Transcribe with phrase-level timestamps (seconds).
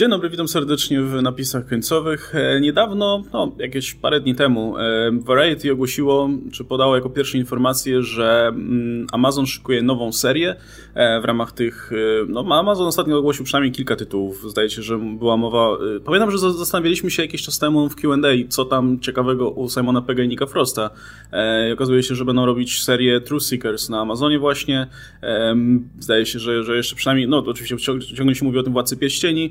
[0.00, 2.34] Dzień dobry, witam serdecznie w napisach końcowych.
[2.34, 8.02] E, niedawno, no jakieś parę dni temu, e, Variety ogłosiło, czy podało jako pierwsze informację,
[8.02, 10.56] że mm, Amazon szykuje nową serię
[10.94, 11.90] e, w ramach tych,
[12.28, 17.10] no Amazon ostatnio ogłosił przynajmniej kilka tytułów, zdaje się, że była mowa, pamiętam, że zastanawialiśmy
[17.10, 20.90] się jakiś czas temu w Q&A, co tam ciekawego u Simona Pegga i Nicka Frosta.
[21.68, 24.86] I okazuje się, że będą robić serię True Seekers na Amazonie właśnie.
[25.98, 27.76] Zdaje się, że, że jeszcze przynajmniej, no to oczywiście
[28.16, 29.50] ciągle się mówi o tym Władcy Pierścieni,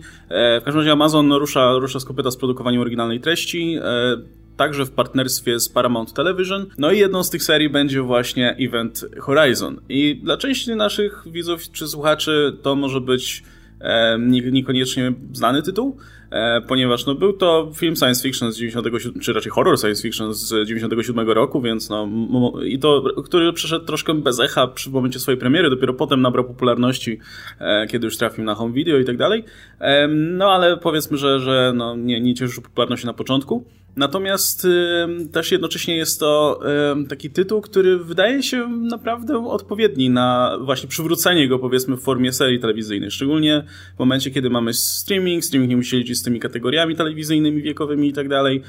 [0.62, 4.18] w każdym razie Amazon rusza, rusza z kopyta z produkowaniem oryginalnej treści, e,
[4.58, 6.66] także w partnerstwie z Paramount Television.
[6.78, 9.82] No i jedną z tych serii będzie właśnie Event Horizon.
[9.90, 13.44] I dla części naszych widzów czy słuchaczy to może być
[13.82, 14.20] e,
[14.52, 15.98] niekoniecznie znany tytuł,
[16.32, 20.34] E, ponieważ no, był to film science fiction z 97, czy raczej horror science fiction
[20.34, 22.08] z 97 roku, więc no,
[22.66, 27.20] i to, który przeszedł troszkę bez echa przy momencie swojej premiery, dopiero potem nabrał popularności,
[27.60, 29.44] e, kiedy już trafił na home video i tak dalej.
[30.10, 33.66] No ale powiedzmy, że, że no, nie, nie cieszył popularności na początku.
[34.00, 34.68] Natomiast
[35.32, 36.60] też jednocześnie jest to
[37.10, 42.60] taki tytuł, który wydaje się naprawdę odpowiedni na właśnie przywrócenie go powiedzmy w formie serii
[42.60, 43.12] telewizyjnej.
[43.12, 43.64] Szczególnie
[43.96, 48.14] w momencie, kiedy mamy streaming, streaming nie musi liczyć z tymi kategoriami telewizyjnymi, wiekowymi i
[48.14, 48.62] tak dalej.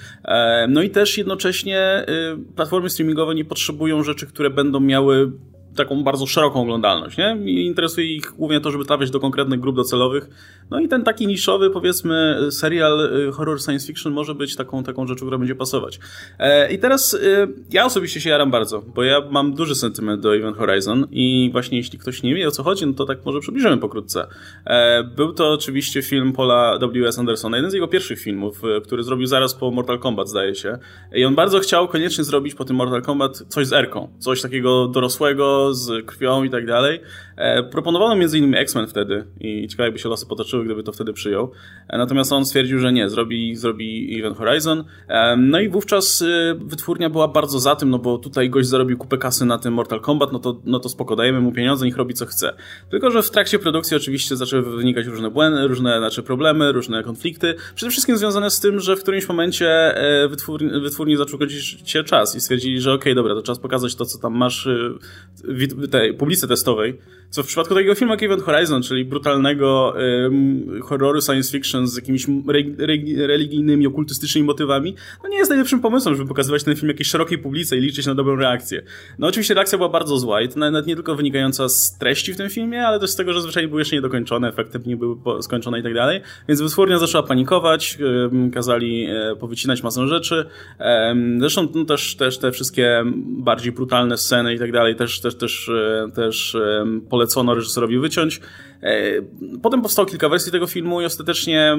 [0.69, 2.07] No i też jednocześnie
[2.43, 5.33] y, platformy streamingowe nie potrzebują rzeczy, które będą miały
[5.77, 7.39] taką bardzo szeroką oglądalność, nie?
[7.47, 10.29] Interesuje ich głównie to, żeby trafiać do konkretnych grup docelowych.
[10.71, 15.07] No i ten taki niszowy, powiedzmy, serial y, horror science fiction może być taką, taką
[15.07, 16.01] rzeczą, która będzie pasować.
[16.39, 20.37] E, I teraz y, ja osobiście się jaram bardzo, bo ja mam duży sentyment do
[20.37, 23.41] Event Horizon i właśnie jeśli ktoś nie wie o co chodzi, no to tak może
[23.41, 24.27] przybliżymy pokrótce.
[24.65, 27.19] E, był to oczywiście film Paula W.S.
[27.19, 30.79] Andersona, jeden z jego pierwszych filmów, y, który zrobił zaraz po Mortal Kombat, zdaje się.
[31.15, 34.89] I on bardzo chciał koniecznie zrobić po tym Mortal Kombat coś z Erką, coś takiego
[34.89, 37.01] dorosłego, z krwią i tak dalej.
[37.41, 41.13] E, proponowano między innymi X-Men wtedy i ciekawe jakby się losy potoczyły, gdyby to wtedy
[41.13, 41.53] przyjął.
[41.89, 44.85] E, natomiast on stwierdził, że nie, zrobi, zrobi Event Horizon.
[45.09, 46.25] E, no i wówczas
[46.59, 50.01] wytwórnia była bardzo za tym, no bo tutaj gość zarobił kupę kasy na tym Mortal
[50.01, 52.57] Kombat, no to, no to spoko, dajemy mu pieniądze, niech robi co chce.
[52.91, 57.55] Tylko, że w trakcie produkcji oczywiście zaczęły wynikać różne błędy, różne znaczy problemy, różne konflikty.
[57.75, 59.95] Przede wszystkim związane z tym, że w którymś momencie
[60.31, 63.95] wytwórni, wytwórni zaczął godzić się czas i stwierdzili, że okej, okay, dobra, to czas pokazać
[63.95, 64.69] to, co tam masz
[65.91, 66.99] tej publicy testowej,
[67.31, 69.95] co w przypadku takiego filmu jak Event Horizon, czyli brutalnego
[70.27, 75.81] ym, horroru science fiction z jakimiś re, re, religijnymi, okultystycznymi motywami, no nie jest najlepszym
[75.81, 78.83] pomysłem, żeby pokazywać ten film jakiejś szerokiej publice i liczyć na dobrą reakcję.
[79.19, 82.37] No oczywiście reakcja była bardzo zła i to nawet nie tylko wynikająca z treści w
[82.37, 85.81] tym filmie, ale też z tego, że zwyczajnie były jeszcze niedokończone, efekty nie były skończone
[85.81, 86.21] i tak dalej.
[86.49, 87.99] Więc wytwórnia zaczęła panikować,
[88.33, 90.45] ym, kazali e, powycinać masę rzeczy.
[91.39, 95.69] Zresztą no, też, też te wszystkie bardziej brutalne sceny i tak dalej też, też, też,
[95.69, 96.57] e, też
[97.09, 98.41] polecono reżyserowi wyciąć.
[98.83, 99.23] E,
[99.63, 101.79] potem powstało kilka wersji tego filmu i ostatecznie e,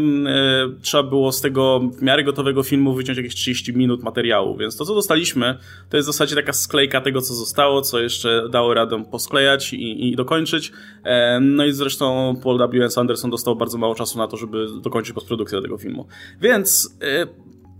[0.81, 4.85] trzeba było z tego w miarę gotowego filmu wyciąć jakieś 30 minut materiału, więc to
[4.85, 5.57] co dostaliśmy
[5.89, 10.09] to jest w zasadzie taka sklejka tego co zostało, co jeszcze dało radę posklejać i,
[10.09, 10.71] i dokończyć.
[11.03, 12.97] E, no i zresztą Paul W.
[12.97, 16.07] Anderson dostał bardzo mało czasu na to, żeby dokończyć postprodukcję tego filmu.
[16.41, 16.97] Więc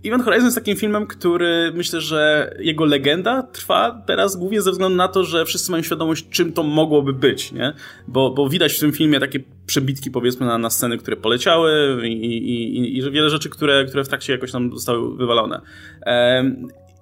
[0.04, 4.96] Event Horizon jest takim filmem, który myślę, że jego legenda trwa teraz głównie ze względu
[4.96, 7.72] na to, że wszyscy mają świadomość, czym to mogłoby być, nie?
[8.08, 12.12] Bo, bo widać w tym filmie takie przebitki, powiedzmy, na, na sceny, które poleciały i,
[12.12, 15.60] i, i, i wiele rzeczy, które, które w trakcie jakoś tam zostały wywalone.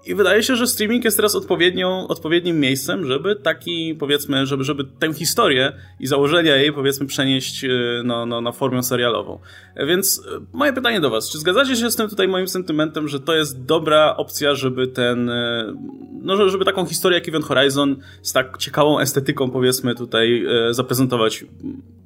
[0.06, 4.84] I wydaje się, że streaming jest teraz odpowiednią, odpowiednim miejscem, żeby taki, powiedzmy, żeby, żeby
[4.98, 7.68] tę historię i założenia jej, powiedzmy, przenieść e,
[8.04, 9.38] no, no, na formę serialową.
[9.86, 13.20] Więc e, moje pytanie do Was, czy zgadzacie się z tym tutaj moim sentymentem, że
[13.20, 15.74] to jest dobra opcja, żeby ten, e,
[16.22, 21.44] no, żeby taką historię jak Event Horizon z tak ciekawą estetyką, powiedzmy, tutaj zaprezentować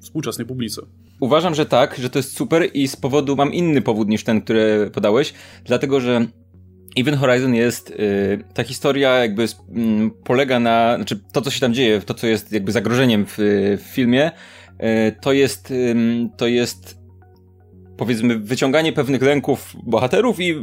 [0.00, 0.82] współczesnej publice?
[1.20, 4.42] Uważam, że tak, że to jest super i z powodu, mam inny powód niż ten,
[4.42, 5.34] który podałeś,
[5.64, 6.26] dlatego, że
[6.96, 9.48] Event Horizon jest, y, ta historia jakby y,
[10.24, 13.34] polega na, znaczy to co się tam dzieje, to co jest jakby zagrożeniem w,
[13.78, 14.30] w filmie,
[14.70, 15.72] y, to jest,
[16.36, 16.98] to jest
[17.96, 20.54] powiedzmy wyciąganie pewnych lęków bohaterów i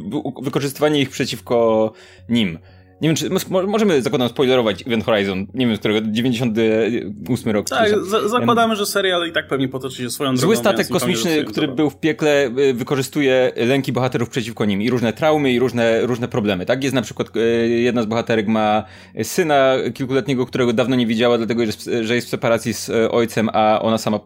[0.42, 1.94] wykorzystywanie ich przeciwko
[2.30, 2.60] nim.
[3.02, 3.30] Nie wiem, czy
[3.68, 7.70] możemy, zakładam, spoilerować Event Horizon, nie wiem, z którego 98 rok.
[7.70, 7.90] Tak,
[8.26, 10.42] zakładamy, że serial i tak pewnie potoczy się swoją drogą.
[10.42, 15.14] Zły statek kosmiczny, który był w piekle, y, wykorzystuje lęki bohaterów przeciwko nim i różne
[15.14, 16.84] traumy i różne, różne problemy, tak?
[16.84, 18.84] Jest na przykład, y, jedna z bohaterek ma
[19.24, 21.64] syna kilkuletniego, którego dawno nie widziała, dlatego,
[22.02, 24.20] że jest w separacji z y, ojcem, a ona sama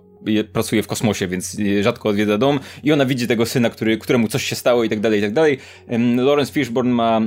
[0.53, 4.43] pracuje w kosmosie, więc rzadko odwiedza dom i ona widzi tego syna, który, któremu coś
[4.43, 5.57] się stało i tak dalej, i tak dalej.
[6.17, 7.21] Lawrence Fishburne ma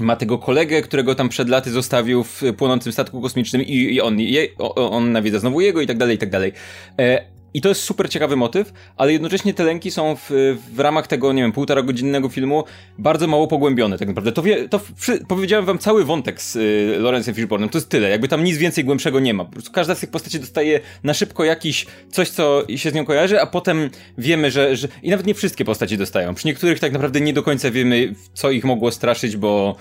[0.00, 4.20] ma tego kolegę, którego tam przed laty zostawił w płonącym statku kosmicznym i, i on,
[4.20, 6.52] je, on nawiedza znowu jego i tak dalej, i tak dalej.
[6.98, 11.06] E, i to jest super ciekawy motyw, ale jednocześnie te lęki są w, w ramach
[11.06, 12.64] tego, nie wiem, półtora godzinnego filmu
[12.98, 14.32] bardzo mało pogłębione tak naprawdę.
[14.32, 18.08] To, wie, to przy, powiedziałem wam cały wątek z y, Lorenzem Fishburnem, to jest tyle,
[18.08, 19.44] jakby tam nic więcej głębszego nie ma.
[19.44, 23.04] Po prostu każda z tych postaci dostaje na szybko jakiś coś, co się z nią
[23.04, 24.88] kojarzy, a potem wiemy, że, że...
[25.02, 26.34] i nawet nie wszystkie postaci dostają.
[26.34, 29.76] Przy niektórych tak naprawdę nie do końca wiemy, co ich mogło straszyć, bo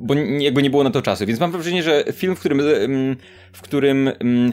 [0.00, 1.26] bo jakby nie było na to czasu.
[1.26, 2.62] Więc mam wrażenie, że film, w którym,
[3.52, 4.10] w którym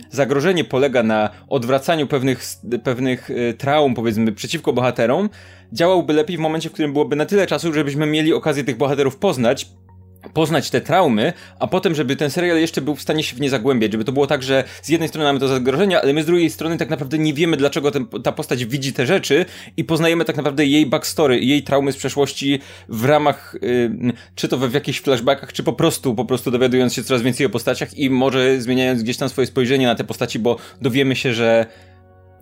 [0.09, 2.43] zagrożenie polega na odwracaniu pewnych,
[2.83, 5.29] pewnych y, traum, powiedzmy, przeciwko bohaterom,
[5.73, 9.17] działałby lepiej w momencie, w którym byłoby na tyle czasu, żebyśmy mieli okazję tych bohaterów
[9.17, 9.67] poznać,
[10.33, 13.49] poznać te traumy, a potem, żeby ten serial jeszcze był w stanie się w nie
[13.49, 16.25] zagłębiać, żeby to było tak, że z jednej strony mamy to zagrożenia, ale my z
[16.25, 19.45] drugiej strony tak naprawdę nie wiemy, dlaczego ten, ta postać widzi te rzeczy
[19.77, 22.59] i poznajemy tak naprawdę jej backstory, jej traumy z przeszłości
[22.89, 26.93] w ramach, yy, czy to we w jakichś flashbackach, czy po prostu, po prostu dowiadując
[26.93, 30.39] się coraz więcej o postaciach i może zmieniając gdzieś tam swoje spojrzenie na te postaci,
[30.39, 31.65] bo dowiemy się, że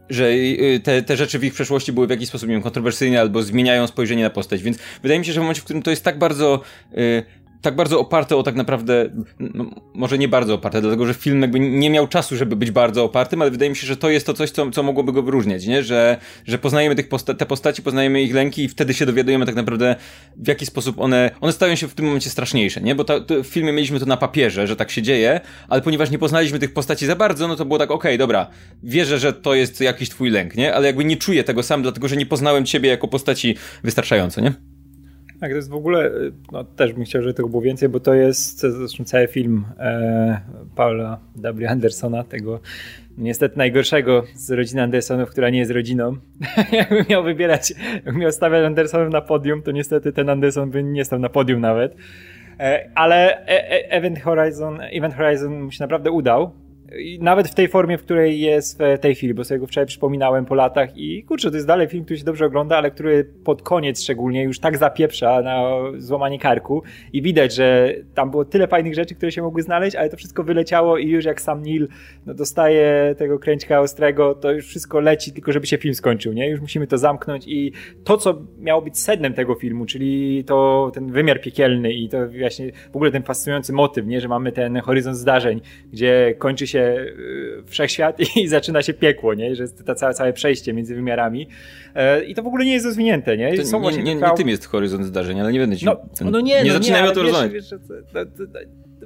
[0.10, 3.22] że y, te, te rzeczy w ich przeszłości były w jakiś sposób nie wiem, kontrowersyjne
[3.22, 5.90] albo zmieniają spojrzenie na postać, więc wydaje mi się, że w momencie, w którym to
[5.90, 6.62] jest tak bardzo
[6.98, 7.24] y,
[7.66, 9.10] tak bardzo oparte o tak naprawdę,
[9.40, 13.04] no, może nie bardzo oparte, dlatego że film jakby nie miał czasu, żeby być bardzo
[13.04, 15.68] opartym, ale wydaje mi się, że to jest to coś, co, co mogłoby go wyróżniać,
[15.68, 15.84] nie?
[15.84, 19.56] Że, że poznajemy tych posta te postaci, poznajemy ich lęki i wtedy się dowiadujemy tak
[19.56, 19.96] naprawdę
[20.38, 22.96] w jaki sposób one, one stają się w tym momencie straszniejsze, nie?
[22.96, 23.14] Bo ta,
[23.44, 26.74] w filmie mieliśmy to na papierze, że tak się dzieje, ale ponieważ nie poznaliśmy tych
[26.74, 28.48] postaci za bardzo, no to było tak, okej, okay, dobra,
[28.84, 30.74] wierzę, że to jest jakiś twój lęk, nie?
[30.74, 34.75] Ale jakby nie czuję tego sam, dlatego że nie poznałem ciebie jako postaci wystarczająco, nie?
[35.40, 36.12] Tak, to jest w ogóle,
[36.52, 40.42] no też bym chciał, żeby tego było więcej, bo to jest zresztą cały film e,
[40.76, 41.68] Paula W.
[41.68, 42.60] Andersona, tego
[43.18, 46.18] niestety najgorszego z rodziny Andersonów, która nie jest rodziną.
[46.72, 51.06] Jakbym miał wybierać, jakbym miał stawiać Andersonów na podium, to niestety ten Anderson by nie
[51.06, 51.96] stał na podium nawet.
[52.60, 56.52] E, ale e, e, Event Horizon, Event Horizon mu się naprawdę udał
[57.20, 60.46] nawet w tej formie, w której jest w tej chwili, bo sobie go wczoraj przypominałem
[60.46, 63.62] po latach i kurczę, to jest dalej film, który się dobrze ogląda, ale który pod
[63.62, 65.64] koniec szczególnie już tak zapieprza na
[65.98, 66.84] złamanie karku
[67.14, 70.44] i widać, że tam było tyle fajnych rzeczy, które się mogły znaleźć, ale to wszystko
[70.44, 71.88] wyleciało i już jak sam Neil
[72.26, 76.50] no, dostaje tego kręćka ostrego, to już wszystko leci, tylko żeby się film skończył, nie?
[76.50, 77.72] Już musimy to zamknąć i
[78.04, 82.72] to, co miało być sednem tego filmu, czyli to ten wymiar piekielny i to właśnie
[82.94, 84.22] w ogóle ten fascynujący motyw, nie?
[84.22, 85.62] Że mamy ten horyzont zdarzeń,
[85.92, 89.56] gdzie kończy się Y, wszechświat i zaczyna się piekło, nie?
[89.56, 91.48] Że jest to całe, całe przejście między wymiarami.
[91.96, 93.66] E, I to w ogóle nie jest rozwinięte, nie?
[93.66, 95.86] Są nie, nie, nie, tym jest horyzont zdarzeń, ale nie będę ci...
[95.86, 96.32] No, ten...
[96.32, 97.66] no nie, nie no zaczynajmy o tym rozmawiać.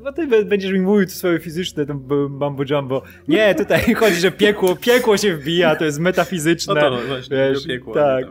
[0.04, 1.94] Bo ty będziesz mi mówił swoje fizyczne, to
[2.30, 3.02] mambo jumbo.
[3.28, 6.74] Nie, tutaj chodzi, że piekło, piekło się wbija, to jest metafizyczne.
[6.74, 7.94] No to no, właśnie, wiesz, piekło.
[7.94, 8.26] Tak.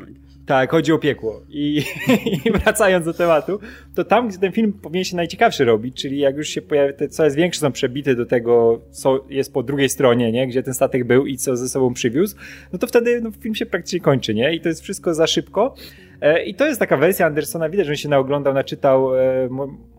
[0.48, 1.42] Tak, chodzi o piekło.
[1.48, 1.82] I,
[2.46, 3.58] I, wracając do tematu,
[3.94, 7.08] to tam, gdzie ten film powinien się najciekawszy robić, czyli jak już się pojawia, te
[7.08, 10.46] coraz większe są przebity do tego, co jest po drugiej stronie, nie?
[10.46, 12.36] gdzie ten statek był i co ze sobą przywiózł,
[12.72, 14.54] no to wtedy no, film się praktycznie kończy, nie?
[14.54, 15.74] I to jest wszystko za szybko.
[16.20, 19.49] E, I to jest taka wersja Andersona, widać, że on się naoglądał, naczytał, e,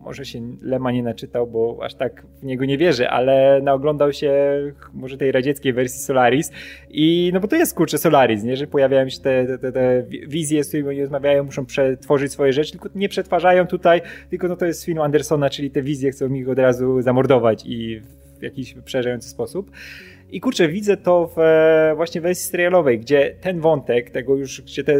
[0.00, 4.32] może się Lema nie naczytał, bo aż tak w niego nie wierzy, ale naoglądał się
[4.94, 6.52] może tej radzieckiej wersji Solaris.
[6.90, 10.64] I no bo to jest kurczę Solaris, nie, że pojawiają się te, te, te wizje,
[10.64, 14.00] z którymi oni rozmawiają, muszą przetworzyć swoje rzeczy, tylko nie przetwarzają tutaj,
[14.30, 18.00] tylko no to jest film Andersona, czyli te wizje chcą ich od razu zamordować i
[18.38, 19.70] w jakiś przerażający sposób.
[20.32, 24.84] I kurczę, widzę to w e, właśnie wersji serialowej, gdzie ten wątek, tego już, gdzie
[24.84, 24.92] to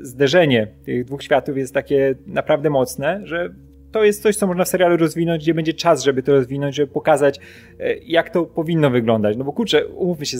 [0.00, 3.54] zderzenie tych dwóch światów jest takie naprawdę mocne, że
[3.92, 6.92] to jest coś, co można w serialu rozwinąć, gdzie będzie czas, żeby to rozwinąć, żeby
[6.92, 7.40] pokazać,
[7.80, 9.36] e, jak to powinno wyglądać.
[9.36, 10.38] No bo kurczę, umówmy się,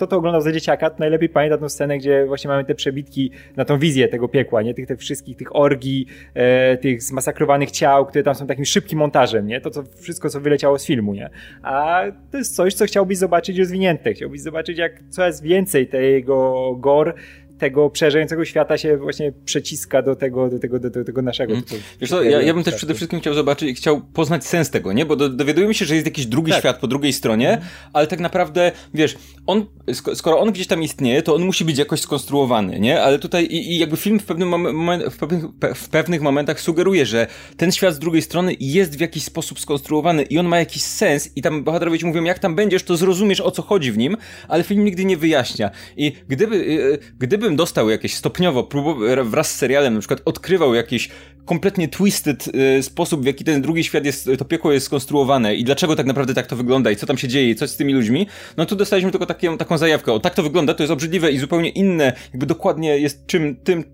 [0.00, 3.30] kto to oglądał za dzieciaka, to najlepiej pamięta tę scenę, gdzie właśnie mamy te przebitki
[3.56, 4.74] na tą wizję tego piekła, nie?
[4.74, 9.46] Tych, tych wszystkich, tych orgii, e, tych zmasakrowanych ciał, które tam są takim szybkim montażem,
[9.46, 9.60] nie?
[9.60, 11.30] To co, wszystko, co wyleciało z filmu, nie?
[11.62, 14.12] A to jest coś, co chciałbyś zobaczyć rozwinięte.
[14.12, 17.12] Chciałbyś zobaczyć, jak coraz więcej tego gore
[17.60, 21.52] tego przerażającego świata się właśnie przeciska do tego, do tego, do, tego naszego.
[21.52, 21.64] Mm.
[22.00, 25.06] Wiesz co, ja, ja bym też przede wszystkim chciał zobaczyć, chciał poznać sens tego, nie?
[25.06, 26.60] Bo do, dowiadujemy się, że jest jakiś drugi tak.
[26.60, 27.64] świat po drugiej stronie, mm.
[27.92, 29.66] ale tak naprawdę, wiesz, on,
[30.14, 33.02] skoro on gdzieś tam istnieje, to on musi być jakoś skonstruowany, nie?
[33.02, 37.06] Ale tutaj i, i jakby film w, pewnym moment, w, pewnych, w pewnych momentach sugeruje,
[37.06, 37.26] że
[37.56, 41.30] ten świat z drugiej strony jest w jakiś sposób skonstruowany i on ma jakiś sens
[41.36, 44.16] i tam bohaterowie ci mówią, jak tam będziesz, to zrozumiesz o co chodzi w nim,
[44.48, 45.70] ale film nigdy nie wyjaśnia.
[45.96, 48.68] I gdyby, y, y, gdyby dostał jakieś stopniowo,
[49.24, 51.08] wraz z serialem, na przykład odkrywał jakiś
[51.44, 55.64] kompletnie twisted y, sposób, w jaki ten drugi świat jest, to piekło jest skonstruowane i
[55.64, 57.94] dlaczego tak naprawdę tak to wygląda i co tam się dzieje i coś z tymi
[57.94, 58.26] ludźmi,
[58.56, 60.12] no tu dostaliśmy tylko takie, taką zajawkę.
[60.12, 63.84] O, tak to wygląda, to jest obrzydliwe i zupełnie inne, jakby dokładnie jest czym, tym,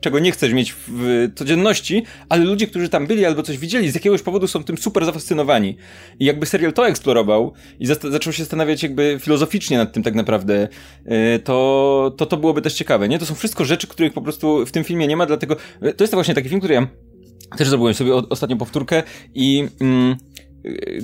[0.00, 3.94] czego nie chcesz mieć w codzienności, ale ludzie, którzy tam byli albo coś widzieli, z
[3.94, 5.76] jakiegoś powodu są tym super zafascynowani.
[6.20, 10.68] I jakby serial to eksplorował i zaczął się zastanawiać jakby filozoficznie nad tym tak naprawdę,
[11.06, 13.18] y, to, to to byłoby też ciekawe, nie?
[13.18, 16.10] To są wszystko rzeczy, których po prostu w tym filmie nie ma, dlatego to jest
[16.10, 16.88] to właśnie taki film, który ja
[17.56, 19.02] też zrobiłem sobie ostatnią powtórkę
[19.34, 20.16] i mm,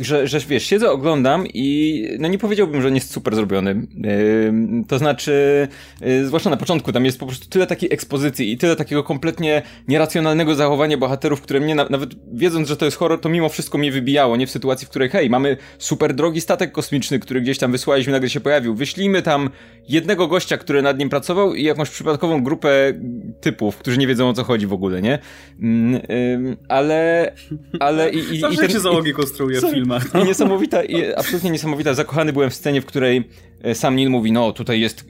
[0.00, 3.87] że, że wiesz, siedzę, oglądam i no nie powiedziałbym, że on jest super zrobiony.
[3.97, 5.69] Yy, to znaczy,
[6.00, 9.62] yy, zwłaszcza na początku, tam jest po prostu tyle takiej ekspozycji i tyle takiego kompletnie
[9.88, 13.79] nieracjonalnego zachowania bohaterów, które mnie na, nawet wiedząc, że to jest horror, to mimo wszystko
[13.79, 17.59] mnie wybijało, nie w sytuacji, w której hej, mamy super drogi statek kosmiczny, który gdzieś
[17.59, 18.75] tam wysłaliśmy, nagle się pojawił.
[18.75, 19.50] Wyślijmy tam
[19.88, 22.93] jednego gościa, który nad nim pracował i jakąś przypadkową grupę
[23.40, 25.19] typów, którzy nie wiedzą o co chodzi w ogóle, nie?
[25.61, 27.33] Yy, ale,
[27.81, 29.12] ale i, i, i ten, się załogi
[29.50, 30.14] konstruuje w filmach.
[30.14, 30.25] No.
[30.30, 30.83] Niesamowita,
[31.16, 31.95] absolutnie niesamowita.
[31.95, 33.28] Zakochany byłem w scenie, w której
[33.62, 35.04] e, sam Neil mówi, no tutaj jest,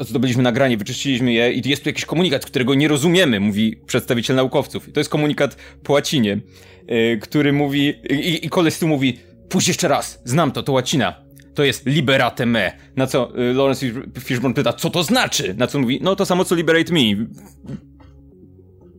[0.00, 4.88] zdobyliśmy nagranie, wyczyściliśmy je i jest tu jakiś komunikat, którego nie rozumiemy, mówi przedstawiciel naukowców.
[4.88, 6.40] I to jest komunikat po łacinie,
[6.86, 11.22] e, który mówi, i, i koleś tu mówi, pójdź jeszcze raz, znam to, to łacina.
[11.54, 12.72] To jest liberate me.
[12.96, 13.86] Na co e, Lawrence
[14.20, 15.54] Fishburne pyta, co to znaczy?
[15.58, 17.00] Na co mówi, no to samo co liberate me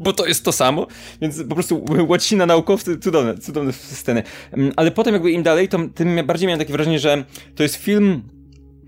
[0.04, 0.88] bo to jest to samo,
[1.22, 4.24] więc po prostu łacina naukowcy, cudowne, cudowne sceny.
[4.52, 7.76] Mm, ale potem jakby im dalej, to tym bardziej miałem takie wrażenie, że to jest
[7.76, 8.22] film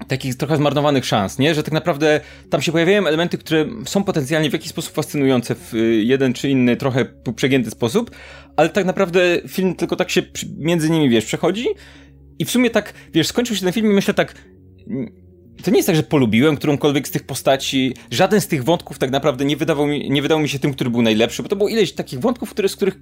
[0.08, 1.56] takich trochę zmarnowanych szans, nie?
[1.56, 5.74] Że tak naprawdę tam się pojawiają elementy, które są potencjalnie w jakiś sposób fascynujące w
[5.74, 7.06] y, jeden czy inny, trochę
[7.36, 8.12] przegięty sposób,
[8.56, 10.22] ale tak naprawdę film tylko tak się
[10.58, 11.68] między nimi, wiesz, przechodzi
[12.40, 14.34] i w sumie tak, wiesz, skończył się ten film i myślę tak
[15.64, 17.94] to nie jest tak, że polubiłem którąkolwiek z tych postaci.
[18.12, 20.90] Żaden z tych wątków tak naprawdę nie wydawał mi, nie wydał mi się tym, który
[20.90, 23.00] był najlepszy, bo to było ileś takich wątków, które, z których.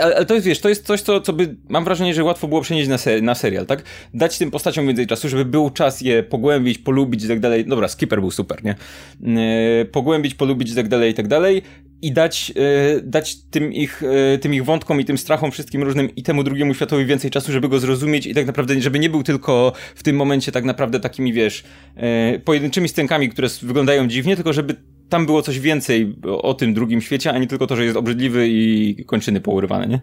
[0.00, 1.56] Ale, ale to jest, wiesz, to jest coś, co, co by.
[1.68, 3.82] Mam wrażenie, że łatwo było przenieść na, ser, na serial, tak?
[4.14, 7.64] Dać tym postaciom więcej czasu, żeby był czas je pogłębić, polubić i tak dalej.
[7.64, 8.74] Dobra, Skipper był super, nie?
[9.20, 11.62] Yy, pogłębić, polubić i tak dalej, i tak dalej
[12.04, 14.02] i dać, e, dać tym, ich,
[14.34, 17.52] e, tym ich wątkom i tym strachom wszystkim różnym i temu drugiemu światowi więcej czasu,
[17.52, 21.00] żeby go zrozumieć i tak naprawdę, żeby nie był tylko w tym momencie tak naprawdę
[21.00, 21.64] takimi, wiesz,
[21.96, 24.74] e, pojedynczymi scenkami, które wyglądają dziwnie, tylko żeby
[25.08, 28.48] tam było coś więcej o tym drugim świecie, a nie tylko to, że jest obrzydliwy
[28.48, 30.00] i kończyny pourywane, nie?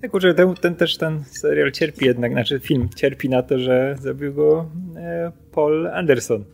[0.00, 3.96] Tak, kurczę, ten, ten, też ten serial cierpi jednak, znaczy film cierpi na to, że
[4.00, 4.70] zrobił go
[5.52, 6.44] Paul Anderson.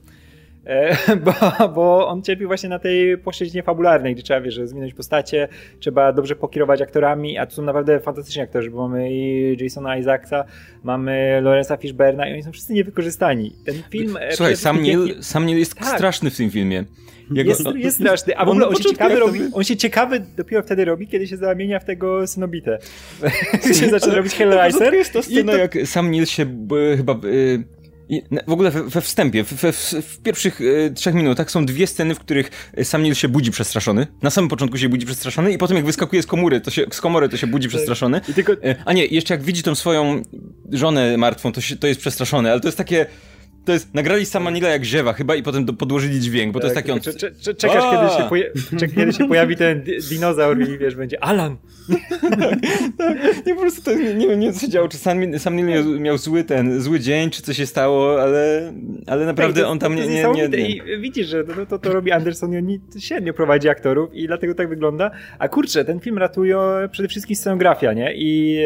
[0.69, 1.33] E, bo,
[1.69, 5.49] bo on cierpi właśnie na tej płaszczyźnie fabularnej, gdzie trzeba, wiesz, że zmieniać postacie,
[5.81, 10.45] trzeba dobrze pokierować aktorami, a tu są naprawdę fantastyczni aktorzy, bo mamy i Jasona Isaaca,
[10.83, 13.53] mamy Lorenza Fishberna i oni są wszyscy niewykorzystani.
[13.65, 14.17] Ten film...
[14.21, 15.89] E, Słuchaj, sam Neil, sam Neil jest tak.
[15.89, 16.85] straszny w tym filmie.
[17.31, 17.51] Jego...
[17.51, 20.63] Jest, jest straszny, a w ogóle on, on się, ciekawy robi, on się ciekawy dopiero
[20.63, 22.79] wtedy robi, kiedy się zamienia w tego Synobitę.
[23.81, 24.95] się zaczyna robić Hellraiser.
[24.95, 25.59] Jest to scena, to...
[25.59, 26.47] jak sam Neil się
[26.97, 27.13] chyba...
[27.25, 27.78] Y
[28.09, 31.87] i w ogóle we, we wstępie, w, w, w pierwszych e, trzech minutach są dwie
[31.87, 34.07] sceny, w których Sam Neill się budzi przestraszony.
[34.23, 37.01] Na samym początku się budzi przestraszony i potem jak wyskakuje z komury, to się, z
[37.01, 38.21] komory, to się budzi przestraszony.
[38.21, 38.53] Tylko...
[38.53, 40.23] E, a nie, jeszcze jak widzi tą swoją
[40.73, 43.07] żonę martwą, to, się, to jest przestraszony, ale to jest takie
[43.69, 46.63] to jest, nagrali sama Nila jak ziewa chyba i potem do, podłożyli dźwięk, bo tak,
[46.63, 47.01] to jest taki on...
[47.57, 48.45] czekasz, kiedy się, poja
[48.79, 51.57] czekasz, kiedy się pojawi ten dinozaur i wiesz, będzie Alan!
[52.31, 52.41] tak,
[52.99, 53.47] tak.
[53.47, 56.19] Nie, po prostu to, nie, nie nie co się działo, czy sam, sam miał, miał,
[56.19, 58.73] zły ten, zły dzień, czy co się stało, ale,
[59.07, 60.69] ale naprawdę tak, on tam nie, nie, nie, nie...
[60.69, 64.55] I widzisz, że to, to, to robi Anderson i on średnio prowadzi aktorów i dlatego
[64.55, 65.11] tak wygląda.
[65.39, 66.59] A kurczę, ten film ratuje
[66.91, 68.15] przede wszystkim scenografia, nie?
[68.15, 68.59] I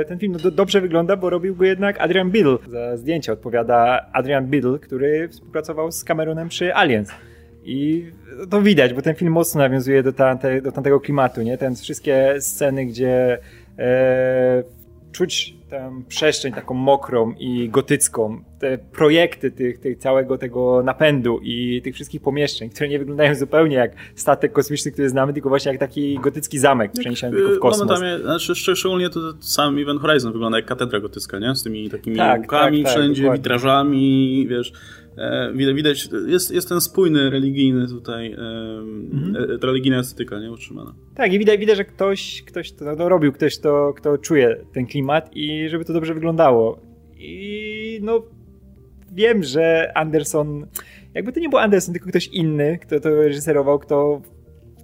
[0.00, 2.58] e, ten film no, do, dobrze wygląda, bo robił go jednak Adrian Bill.
[2.68, 7.10] Za zdjęcia odpowiada Adrian Biddle, który współpracował z Cameronem przy Aliens.
[7.64, 8.06] I
[8.50, 11.58] to widać, bo ten film mocno nawiązuje do, tamte, do tamtego klimatu, nie?
[11.58, 13.38] Ten wszystkie sceny, gdzie
[13.78, 14.62] e,
[15.12, 21.82] czuć tę przestrzeń taką mokrą i gotycką, te projekty tych, tych całego tego napędu i
[21.84, 25.80] tych wszystkich pomieszczeń, które nie wyglądają zupełnie jak statek kosmiczny, który znamy, tylko właśnie jak
[25.80, 27.88] taki gotycki zamek przeniesiony tylko w kosmos.
[27.88, 31.54] Momentami, znaczy szczególnie to sam Event Horizon wygląda jak katedra gotycka, nie?
[31.54, 33.42] Z tymi takimi tak, łukami tak, tak, wszędzie, dokładnie.
[33.42, 34.72] witrażami, wiesz
[35.74, 38.32] widać, jest, jest ten spójny religijny tutaj,
[39.12, 39.36] mhm.
[39.36, 40.94] E, religijna estetyka nie utrzymana.
[41.14, 44.86] Tak, i widać, widać że ktoś, ktoś to, to robił, ktoś to, kto czuje ten
[44.86, 46.80] klimat i żeby to dobrze wyglądało.
[47.18, 48.22] I no,
[49.12, 50.66] wiem, że Anderson,
[51.14, 54.22] jakby to nie był Anderson, tylko ktoś inny, kto to reżyserował, kto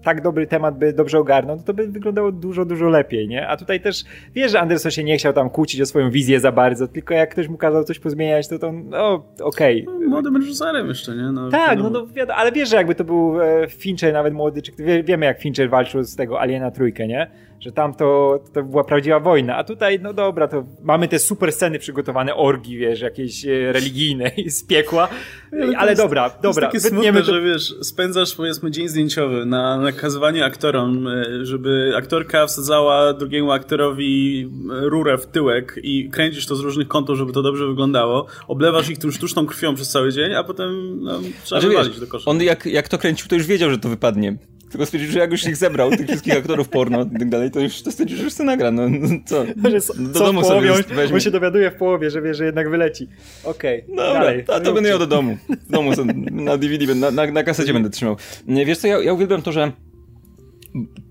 [0.02, 3.48] tak dobry temat by dobrze ogarnął, to by wyglądało dużo, dużo lepiej, nie?
[3.48, 6.52] A tutaj też wiesz, że Anderson się nie chciał tam kłócić o swoją wizję za
[6.52, 9.82] bardzo, tylko jak ktoś mu kazał coś pozmieniać, to to, no, okej.
[9.86, 10.00] Okay.
[10.00, 11.32] No, młodym reżyserem jeszcze, nie?
[11.32, 14.62] No, tak, no, no wiadomo, ale wiesz, że jakby to był e, Fincher nawet młody,
[14.62, 17.30] czy wie, wiemy jak Fincher walczył z tego Aliena trójkę, nie?
[17.60, 21.52] Że tam to, to była prawdziwa wojna, a tutaj, no dobra, to mamy te super
[21.52, 25.08] sceny przygotowane, orgi, wiesz, jakieś e, religijne z piekła,
[25.52, 26.42] ale, ale jest, dobra, dobra.
[26.42, 27.34] To jest takie smutne, to...
[27.34, 34.48] że wiesz, spędzasz powiedzmy dzień zdjęciowy na nakazywanie aktorom, e, żeby aktorka wsadzała drugiemu aktorowi
[34.68, 38.98] rurę w tyłek i kręcisz to z różnych kątów, żeby to dobrze wyglądało, oblewasz ich
[38.98, 42.30] tym sztuczną krwią przez cały dzień, a potem no, trzeba znaczy, wywalić do kosza.
[42.30, 44.36] On jak, jak to kręcił, to już wiedział, że to wypadnie.
[44.70, 47.60] Tylko stwierdził, że jak już ich zebrał, tych wszystkich aktorów porno i tak dalej, to
[47.60, 48.70] już to stwierdził, że już to nagra.
[48.70, 49.44] No, no co?
[49.70, 52.44] Że co, do domu połowie, sobie on, on się dowiaduje w połowie, że wie, że
[52.44, 53.08] jednak wyleci.
[53.44, 54.44] Okej, okay, Dobra, dalej.
[54.48, 55.36] A to będę miał do domu.
[55.66, 55.90] W domu
[56.30, 58.16] na DVD, na, na, na kasecie będę trzymał.
[58.48, 59.72] Wiesz co, ja, ja uwielbiam to, że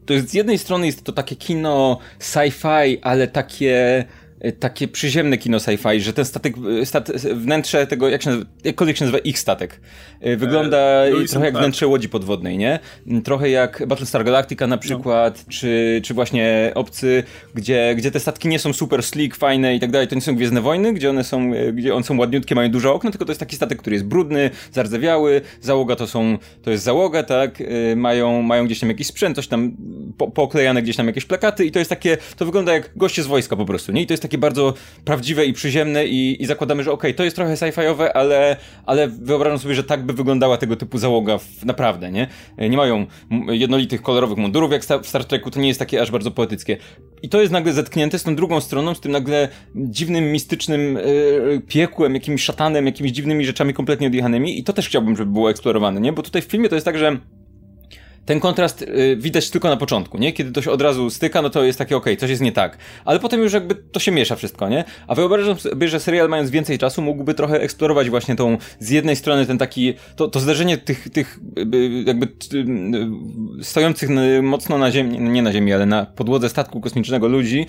[0.06, 4.06] to jest z jednej strony jest to takie kino sci-fi, ale takie
[4.60, 8.98] takie przyziemne kino sci-fi, że ten statek, y, stat, wnętrze tego, jak się nazywa, jakkolwiek
[8.98, 9.82] się nazywa ich statek,
[10.26, 12.80] y, wygląda e, trochę jak wnętrze łodzi podwodnej, nie?
[13.08, 15.54] Mm, trochę jak Battlestar Galactica na przykład, no.
[15.54, 19.92] czy, czy właśnie Obcy, gdzie, gdzie te statki nie są super slick, fajne i tak
[19.92, 22.92] dalej, to nie są Gwiezdne Wojny, gdzie one są, gdzie one są ładniutkie, mają duże
[22.92, 26.84] okno, tylko to jest taki statek, który jest brudny, zardzewiały, załoga to są, to jest
[26.84, 27.64] załoga, tak?
[27.96, 29.72] Mają, mają gdzieś tam jakiś sprzęt, coś tam
[30.18, 33.28] po, poklejane gdzieś tam jakieś plakaty i to jest takie, to wygląda jak goście z
[33.28, 34.02] wojska po prostu, nie?
[34.02, 34.74] I to jest takie bardzo
[35.06, 39.08] prawdziwe i przyziemne i, i zakładamy, że okej, okay, to jest trochę sci-fiowe, ale, ale
[39.08, 42.28] wyobrażam sobie, że tak by wyglądała tego typu załoga w, naprawdę, nie?
[42.58, 43.06] Nie mają
[43.48, 46.78] jednolitych, kolorowych mundurów jak w Star Treku, to nie jest takie aż bardzo poetyckie.
[47.22, 51.62] I to jest nagle zetknięte z tą drugą stroną, z tym nagle dziwnym, mistycznym yy,
[51.68, 56.02] piekłem, jakimś szatanem, jakimiś dziwnymi rzeczami kompletnie odjechanymi i to też chciałbym, żeby było eksplorowane,
[56.02, 56.14] nie?
[56.14, 57.18] Bo tutaj w filmie to jest tak, że
[58.28, 60.34] ten kontrast y, widać tylko na początku, nie?
[60.34, 62.52] Kiedy to się od razu styka, no to jest takie, okej, okay, coś jest nie
[62.52, 62.78] tak.
[63.06, 64.84] Ale potem już jakby to się miesza wszystko, nie?
[65.08, 69.16] A wyobrażam sobie, że serial mając więcej czasu mógłby trochę eksplorować właśnie tą, z jednej
[69.16, 72.28] strony ten taki, to, to zderzenie tych, tych y, jakby
[73.62, 74.10] y, stojących
[74.42, 77.66] mocno na ziemi, nie na ziemi, ale na podłodze statku kosmicznego ludzi,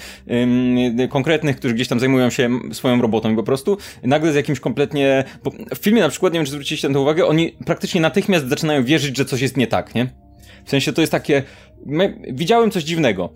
[1.11, 5.25] konkretnych, którzy gdzieś tam zajmują się swoją robotą i po prostu nagle z jakimś kompletnie,
[5.75, 8.85] w filmie na przykład, nie wiem czy zwróciliście na to uwagę, oni praktycznie natychmiast zaczynają
[8.85, 10.28] wierzyć, że coś jest nie tak, nie?
[10.69, 11.43] W sensie to jest takie.
[12.33, 13.33] Widziałem coś dziwnego.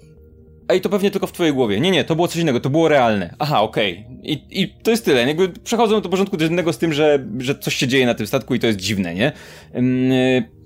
[0.68, 1.80] Ej, to pewnie tylko w twojej głowie.
[1.80, 3.34] Nie, nie, to było coś innego, to było realne.
[3.38, 3.92] Aha, okej.
[3.92, 4.18] Okay.
[4.22, 5.26] I, I to jest tyle.
[5.26, 8.54] Jakby przechodzą do porządku dziennego z tym, że, że coś się dzieje na tym statku
[8.54, 9.32] i to jest dziwne, nie?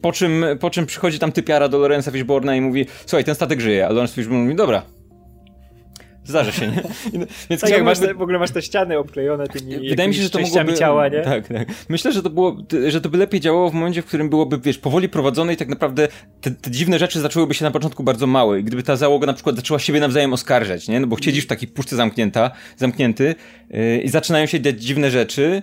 [0.01, 3.61] Po czym, po czym przychodzi tam typiara do Lorenza Fishborna i mówi, słuchaj, ten statek
[3.61, 4.83] żyje, a Lorenz Fishborn mówi, dobra,
[6.27, 6.83] Zdarza się, nie?
[7.51, 10.23] Więc tak jak masz te, w ogóle masz te ściany obklejone tymi Wydaje mi się,
[10.23, 10.75] że to mogłoby...
[10.75, 11.21] ciała, nie?
[11.21, 11.69] Tak, tak.
[11.89, 12.57] Myślę, że to było,
[12.89, 15.69] że to by lepiej działało w momencie, w którym byłoby, wiesz, powoli prowadzone i tak
[15.69, 16.09] naprawdę
[16.41, 18.61] te, te dziwne rzeczy zaczęłyby się na początku bardzo małe.
[18.61, 21.01] I gdyby ta załoga na przykład zaczęła siebie nawzajem oskarżać, nie?
[21.01, 23.35] No bo siedzisz w takiej puszce zamknięta, zamknięty
[23.71, 25.63] yy, i zaczynają się dziać dziwne rzeczy,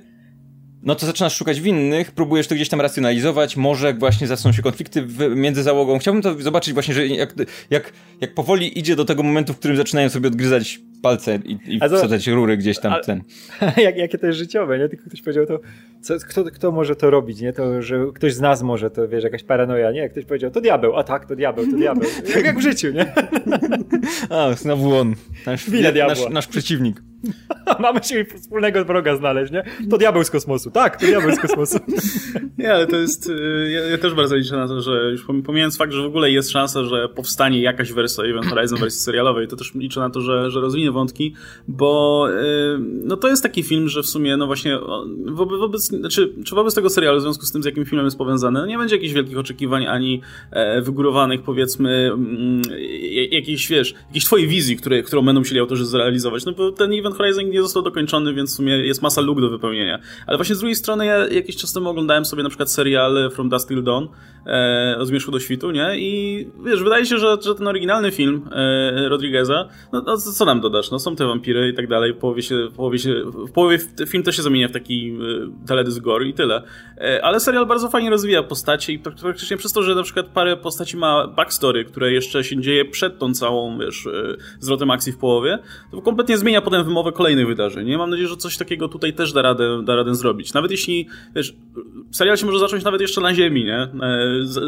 [0.84, 5.02] no to zaczynasz szukać winnych, próbujesz to gdzieś tam racjonalizować, może właśnie zaczną się konflikty
[5.02, 6.00] w, między załogą.
[6.00, 7.34] Chciałbym to zobaczyć właśnie, że jak,
[7.70, 11.80] jak, jak powoli idzie do tego momentu, w którym zaczynają sobie odgryzać palce i, i
[11.80, 13.22] to, wsadzać rury gdzieś tam a, ten.
[13.86, 14.90] Jak, jakie to jest życiowe, nie?
[14.90, 15.60] Tylko ktoś powiedział to,
[16.02, 17.54] co, kto, kto może to robić, nie?
[17.54, 20.00] To, że ktoś z nas może, to wiesz, jakaś paranoja, nie?
[20.00, 22.10] Jak ktoś powiedział, to diabeł, a tak, to diabeł, to diabeł.
[22.36, 23.14] jak, jak w życiu, nie?
[24.30, 25.16] a, znowu on.
[25.46, 25.68] Nasz,
[26.08, 27.13] nasz, nasz przeciwnik.
[27.80, 29.64] Mamy się wspólnego wroga znaleźć, nie?
[29.90, 30.72] To diabeł z kosmosu.
[30.72, 31.78] Tak, to diabeł z kosmosu.
[32.58, 33.30] Nie, ale to jest...
[33.30, 36.32] Y, ja, ja, też bardzo liczę na to, że już pomijając fakt, że w ogóle
[36.32, 40.22] jest szansa, że powstanie jakaś wersja Event Horizon wersji serialowej, to też liczę na to,
[40.22, 41.36] że, że rozwinie wątki,
[41.68, 44.80] bo y, no to jest taki film, że w sumie no właśnie
[45.26, 48.18] wobec, wobec znaczy, czy wobec tego serialu, w związku z tym, z jakim filmem jest
[48.18, 52.62] powiązany, nie będzie jakichś wielkich oczekiwań, ani e, wygórowanych powiedzmy mm,
[53.32, 57.13] jakiejś, wiesz, jakiejś twojej wizji, które, którą będą musieli autorzy zrealizować, no bo ten Event
[57.14, 60.00] Horizon nie został dokończony, więc w sumie jest masa luk do wypełnienia.
[60.28, 63.50] Ale właśnie z drugiej strony ja jakiś czas temu oglądałem sobie na przykład serial From
[63.50, 64.08] Dust Till Dawn
[64.48, 66.00] e, od Zmierzchu do Świtu, nie?
[66.00, 70.62] I wiesz, wydaje się, że, że ten oryginalny film e, Rodrigueza, no, no co nam
[70.62, 70.92] dodasz?
[70.92, 73.80] No są te wampiry i tak dalej, w połowie się, w połowie się, w połowie
[74.08, 75.18] film też się zamienia w taki
[75.64, 76.64] e, teledysk gore i tyle.
[76.98, 80.58] E, ale serial bardzo fajnie rozwija postacie i praktycznie przez to, że na przykład parę
[80.58, 85.18] postaci ma backstory, które jeszcze się dzieje przed tą całą, wiesz, e, zwrotem akcji w
[85.18, 85.60] połowie,
[85.92, 87.88] to kompletnie zmienia potem wymowę przełomowe kolejnych wydarzeń.
[87.88, 90.54] Nie mam nadzieję, że coś takiego tutaj też da radę, da radę zrobić.
[90.54, 91.56] Nawet jeśli, wiesz,
[92.12, 93.78] serial się może zacząć nawet jeszcze na ziemi, nie?
[93.78, 93.90] E,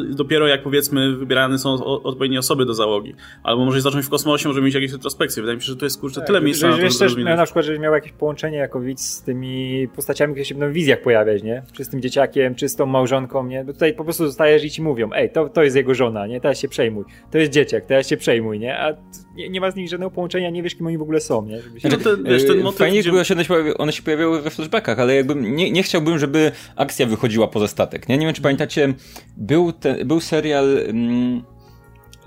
[0.10, 3.16] dopiero jak powiedzmy wybierane są odpowiednie osoby do załogi.
[3.44, 5.44] Albo może zacząć w kosmosie, może mieć jakieś retrospekcje.
[5.44, 7.46] Wydaje mi się, że to jest kurczę tak, tyle miejsca na to, też miał, na
[7.46, 11.02] przykład, że miał jakieś połączenie jako widz z tymi postaciami, które się będą w wizjach
[11.02, 11.64] pojawiać, nie?
[11.74, 13.64] Czy z tym dzieciakiem, czy z tą małżonką, nie?
[13.64, 16.42] Bo tutaj po prostu zostajesz i ci mówią, ej, to, to jest jego żona, nie?
[16.42, 17.04] Teraz się przejmuj.
[17.32, 18.80] To jest dzieciak, teraz się przejmuj, nie?
[18.80, 18.94] A
[19.36, 21.62] nie, nie ma z nich żadnego połączenia, nie wiesz, kim oni w ogóle są, nie?
[21.62, 21.90] Żeby się...
[21.90, 23.12] no ten, wiesz, ten motyw, Fajnie, gdzie...
[23.12, 23.36] one, się
[23.78, 28.10] one się pojawiały we flashbackach, ale jakby nie, nie chciałbym, żeby akcja wychodziła poza statek,
[28.10, 28.18] nie?
[28.18, 28.94] Nie wiem, czy pamiętacie,
[29.38, 30.80] był, te, był serial...
[30.88, 31.55] Mm,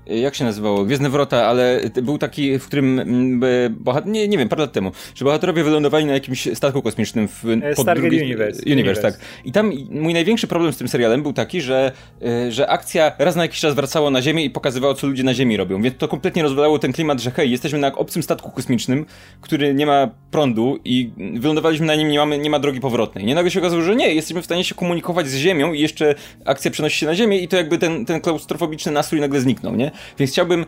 [0.08, 0.84] jak się nazywało?
[0.84, 3.40] Gwiezdne Wrota, ale był taki, w którym
[3.70, 7.44] bohater, nie, nie wiem, parę lat temu, że bohaterowie wylądowali na jakimś statku kosmicznym w
[7.44, 8.62] e, pod Stargate drugi, Universe.
[8.66, 9.02] Universe.
[9.02, 9.18] tak.
[9.44, 11.92] I tam mój największy problem z tym serialem był taki, że,
[12.22, 15.34] e, że akcja raz na jakiś czas wracała na Ziemię i pokazywała, co ludzie na
[15.34, 19.06] Ziemi robią, więc to kompletnie rozwalało ten klimat, że hej, jesteśmy na obcym statku kosmicznym,
[19.40, 23.24] który nie ma prądu i wylądowaliśmy na nim, nie, mamy, nie ma drogi powrotnej.
[23.24, 26.14] Nie nagle się okazało, że nie, jesteśmy w stanie się komunikować z Ziemią i jeszcze
[26.44, 29.90] akcja przenosi się na Ziemię i to jakby ten, ten klaustrofobiczny nastrój nagle zniknął, nie?
[30.18, 30.66] Więc chciałbym,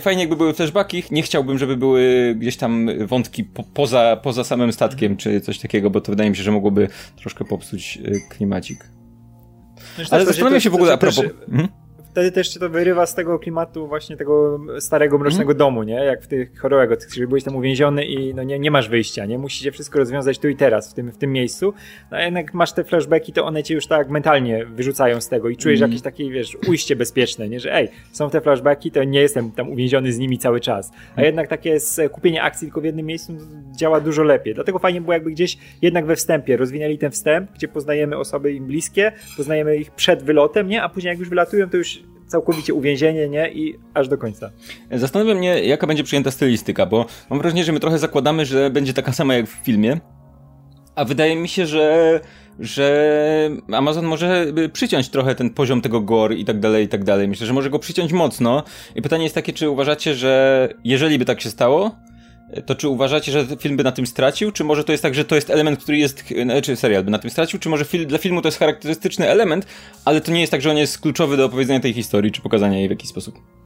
[0.00, 4.72] fajnie jakby były flashbacki, nie chciałbym, żeby były gdzieś tam wątki po, poza, poza samym
[4.72, 8.84] statkiem, czy coś takiego, bo to wydaje mi się, że mogłoby troszkę popsuć y, klimacik.
[10.10, 11.16] Ale zastanawiam się w ogóle a propos...
[11.16, 11.48] Też...
[11.48, 11.81] Mhm
[12.12, 15.56] wtedy też się to wyrywa z tego klimatu właśnie tego starego, mrocznego mm.
[15.56, 15.94] domu, nie?
[15.94, 19.38] Jak w tych horrorach, czyli byłeś tam uwięziony i no nie, nie masz wyjścia, nie?
[19.38, 21.74] Musicie wszystko rozwiązać tu i teraz, w tym, w tym miejscu.
[22.10, 25.48] No a jednak masz te flashbacki, to one cię już tak mentalnie wyrzucają z tego
[25.48, 25.90] i czujesz mm.
[25.90, 27.60] jakieś takie, wiesz, ujście bezpieczne, nie?
[27.60, 30.90] Że ej, są te flashbacki, to nie jestem tam uwięziony z nimi cały czas.
[31.10, 31.26] A mm.
[31.26, 31.78] jednak takie
[32.12, 33.32] kupienie akcji tylko w jednym miejscu
[33.76, 34.54] działa dużo lepiej.
[34.54, 38.66] Dlatego fajnie było jakby gdzieś jednak we wstępie rozwinęli ten wstęp, gdzie poznajemy osoby im
[38.66, 40.82] bliskie, poznajemy ich przed wylotem, nie?
[40.82, 42.01] A później jak już wylatują, to już
[42.32, 43.52] całkowicie uwięzienie, nie?
[43.52, 44.50] I aż do końca.
[44.90, 48.92] Zastanawiam mnie, jaka będzie przyjęta stylistyka, bo mam wrażenie, że my trochę zakładamy, że będzie
[48.92, 50.00] taka sama jak w filmie,
[50.94, 52.20] a wydaje mi się, że
[52.60, 57.28] że Amazon może przyciąć trochę ten poziom tego gore i tak dalej, i tak dalej.
[57.28, 58.62] Myślę, że może go przyciąć mocno.
[58.94, 61.90] I pytanie jest takie, czy uważacie, że jeżeli by tak się stało,
[62.66, 65.24] to czy uważacie, że film by na tym stracił, czy może to jest tak, że
[65.24, 66.24] to jest element, który jest,
[66.62, 69.66] czy serial by na tym stracił, czy może film, dla filmu to jest charakterystyczny element,
[70.04, 72.78] ale to nie jest tak, że on jest kluczowy do opowiedzenia tej historii, czy pokazania
[72.78, 73.61] jej w jakiś sposób?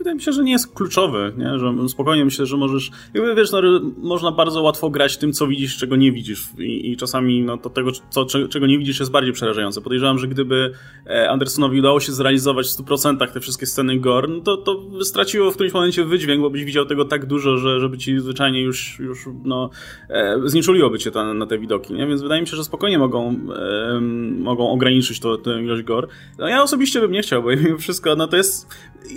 [0.00, 1.58] Wydaje mi się, że nie jest kluczowy, nie?
[1.58, 3.60] że spokojnie myślę, że możesz, jakby wiesz, no,
[3.96, 7.70] można bardzo łatwo grać tym, co widzisz, czego nie widzisz i, i czasami no, to
[7.70, 9.80] tego, co, czego nie widzisz jest bardziej przerażające.
[9.80, 10.72] Podejrzewam, że gdyby
[11.06, 15.50] e, Andersonowi udało się zrealizować w 100% te wszystkie sceny gore, no to, to straciło
[15.50, 18.98] w którymś momencie wydźwięk, bo byś widział tego tak dużo, że żeby ci zwyczajnie już,
[18.98, 19.70] już no,
[20.08, 22.06] e, znieczuliłoby cię to, na te widoki, nie?
[22.06, 24.00] Więc wydaje mi się, że spokojnie mogą, e,
[24.38, 26.08] mogą ograniczyć to, tę ilość gore.
[26.38, 28.68] No ja osobiście bym nie chciał, bo mimo wszystko, no to jest...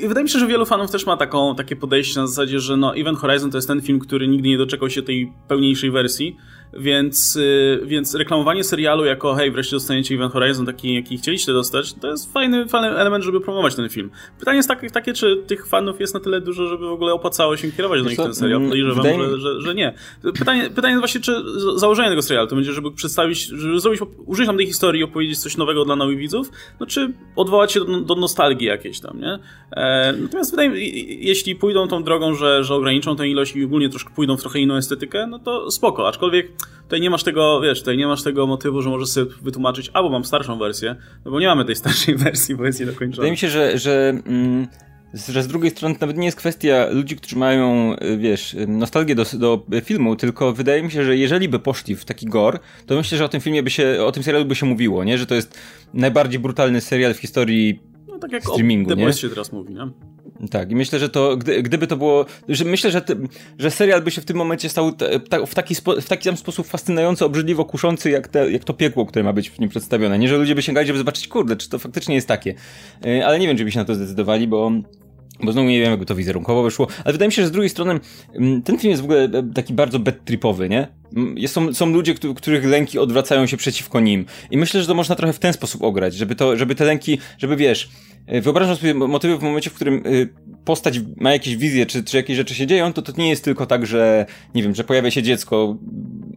[0.07, 2.95] Wydaje mi się, że wielu fanów też ma taką, takie podejście na zasadzie, że no
[2.95, 6.37] Event Horizon to jest ten film, który nigdy nie doczekał się tej pełniejszej wersji,
[6.77, 11.93] więc, y, więc reklamowanie serialu jako hej, wreszcie dostaniecie Event Horizon taki, jaki chcieliście dostać,
[11.93, 14.11] to jest fajny, fajny element, żeby promować ten film.
[14.39, 17.57] Pytanie jest takie, takie, czy tych fanów jest na tyle dużo, żeby w ogóle opłacało
[17.57, 18.57] się kierować do nich ten serial.
[18.57, 19.93] Mm, Podejrzewam, że, że, że nie.
[20.39, 21.43] Pytanie, pytanie jest właśnie, czy
[21.75, 25.39] założenie tego serialu to będzie, żeby przedstawić, żeby zrobić, użyć tam tej historii i opowiedzieć
[25.39, 29.39] coś nowego dla nowych widzów, no czy odwołać się do, do nostalgii jakiejś tam, nie?
[29.71, 30.79] E, natomiast wydaje mi
[31.25, 34.59] jeśli pójdą tą drogą, że, że ograniczą tę ilość i ogólnie troszkę pójdą w trochę
[34.59, 36.51] inną estetykę, no to spoko, aczkolwiek
[36.83, 40.09] tutaj nie masz tego, wiesz, tutaj nie masz tego motywu, że możesz sobie wytłumaczyć, albo
[40.09, 40.95] mam starszą wersję,
[41.25, 43.15] no bo nie mamy tej starszej wersji, bo jest niedokończona.
[43.15, 44.67] Wydaje mi się, że, że mm
[45.13, 49.25] że z drugiej strony nawet nie jest kwestia ludzi, którzy mają, y, wiesz, nostalgię do,
[49.37, 53.17] do filmu, tylko wydaje mi się, że jeżeli by poszli w taki gore, to myślę,
[53.17, 55.17] że o tym filmie by się, o tym serialu by się mówiło, nie?
[55.17, 55.59] Że to jest
[55.93, 59.13] najbardziej brutalny serial w historii no, tak jak streamingu, o The nie?
[59.13, 59.89] się teraz mówi, nie?
[60.51, 63.17] Tak, i myślę, że to, gdy, gdyby to było, że myślę, że, ty,
[63.59, 64.91] że serial by się w tym momencie stał
[65.29, 68.73] ta, w, taki spo, w taki sam sposób fascynujący, obrzydliwo kuszący, jak, te, jak to
[68.73, 70.19] piekło, które ma być w nim przedstawione.
[70.19, 72.55] Nie, że ludzie by sięgali, żeby zobaczyć, kurde, czy to faktycznie jest takie.
[73.05, 74.71] Y, ale nie wiem, czy by się na to zdecydowali, bo
[75.43, 77.69] bo znowu nie wiem, jakby to wizerunkowo wyszło, ale wydaje mi się, że z drugiej
[77.69, 77.99] strony
[78.35, 80.87] mm, ten film jest w ogóle e, taki bardzo bad tripowy, nie?
[81.15, 84.25] Mm, są, są ludzie, których lęki odwracają się przeciwko nim.
[84.51, 87.17] I myślę, że to można trochę w ten sposób ograć, żeby to, żeby te lęki,
[87.37, 87.89] żeby wiesz,
[88.27, 90.01] e, wyobrażam sobie motywy w momencie, w którym e,
[90.65, 93.65] postać ma jakieś wizje, czy, czy jakieś rzeczy się dzieją, to to nie jest tylko
[93.65, 94.25] tak, że,
[94.55, 95.77] nie wiem, że pojawia się dziecko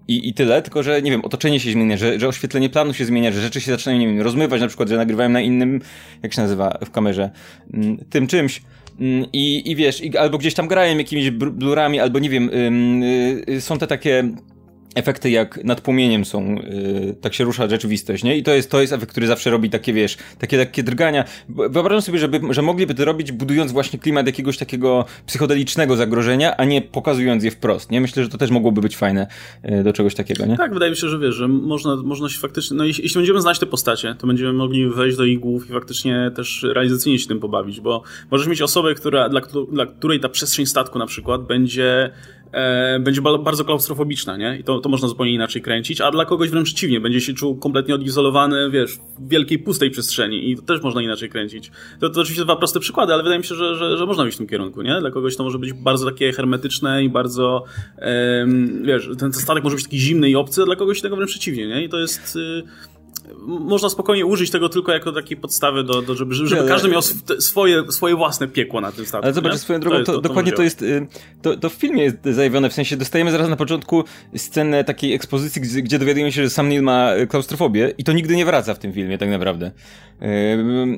[0.09, 3.05] i, i tyle, tylko że, nie wiem, otoczenie się zmienia, że, że oświetlenie planu się
[3.05, 5.81] zmienia, że rzeczy się zaczynają, nie wiem, rozmywać, na przykład, że nagrywają na innym,
[6.23, 7.31] jak się nazywa w kamerze,
[7.75, 8.63] mm, tym czymś.
[9.01, 12.51] Mm, I, i wiesz, i, albo gdzieś tam grają jakimiś blurami, albo nie wiem,
[13.03, 14.31] y, y, są te takie
[14.97, 18.37] efekty jak nad płomieniem są, yy, tak się rusza rzeczywistość, nie?
[18.37, 21.25] I to jest, to jest efekt, który zawsze robi takie, wiesz, takie, takie drgania.
[21.49, 26.65] Wyobrażam sobie, żeby, że mogliby to robić budując właśnie klimat jakiegoś takiego psychodelicznego zagrożenia, a
[26.65, 28.01] nie pokazując je wprost, nie?
[28.01, 29.27] Myślę, że to też mogłoby być fajne
[29.65, 30.57] yy, do czegoś takiego, nie?
[30.57, 33.41] Tak, wydaje mi się, że wiesz, że można, można się faktycznie, no jeśli, jeśli będziemy
[33.41, 37.29] znać te postacie, to będziemy mogli wejść do ich głów i faktycznie też realizacyjnie się
[37.29, 39.41] tym pobawić, bo możesz mieć osobę, która, dla,
[39.73, 42.11] dla której ta przestrzeń statku na przykład będzie
[42.53, 44.59] e, będzie bardzo klaustrofobiczna, nie?
[44.61, 47.57] I to, to można zupełnie inaczej kręcić, a dla kogoś wręcz przeciwnie, będzie się czuł
[47.57, 51.71] kompletnie odizolowany, wiesz, w wielkiej, pustej przestrzeni i to też można inaczej kręcić.
[52.01, 54.37] To, to oczywiście dwa proste przykłady, ale wydaje mi się, że, że, że można iść
[54.37, 55.01] w tym kierunku, nie?
[55.01, 57.65] Dla kogoś to może być bardzo takie hermetyczne i bardzo,
[57.99, 58.47] e,
[58.83, 61.31] wiesz, ten, ten statek może być taki zimny i obcy, a dla kogoś tego wręcz
[61.31, 61.85] przeciwnie, nie?
[61.85, 62.39] I to jest...
[62.63, 62.96] E,
[63.47, 67.03] można spokojnie użyć tego tylko jako takiej podstawy, do, do żeby, żeby nie, każdy miał
[67.39, 69.25] swoje, swoje własne piekło na tym statku.
[69.25, 71.07] Ale zobacz, swoją drogą, to, to, to dokładnie to jest, y,
[71.43, 74.05] to, to w filmie jest zajawione, w sensie dostajemy zaraz na początku
[74.37, 78.37] scenę takiej ekspozycji, gdzie, gdzie dowiadujemy się, że sam Neil ma klaustrofobię i to nigdy
[78.37, 79.71] nie wraca w tym filmie tak naprawdę.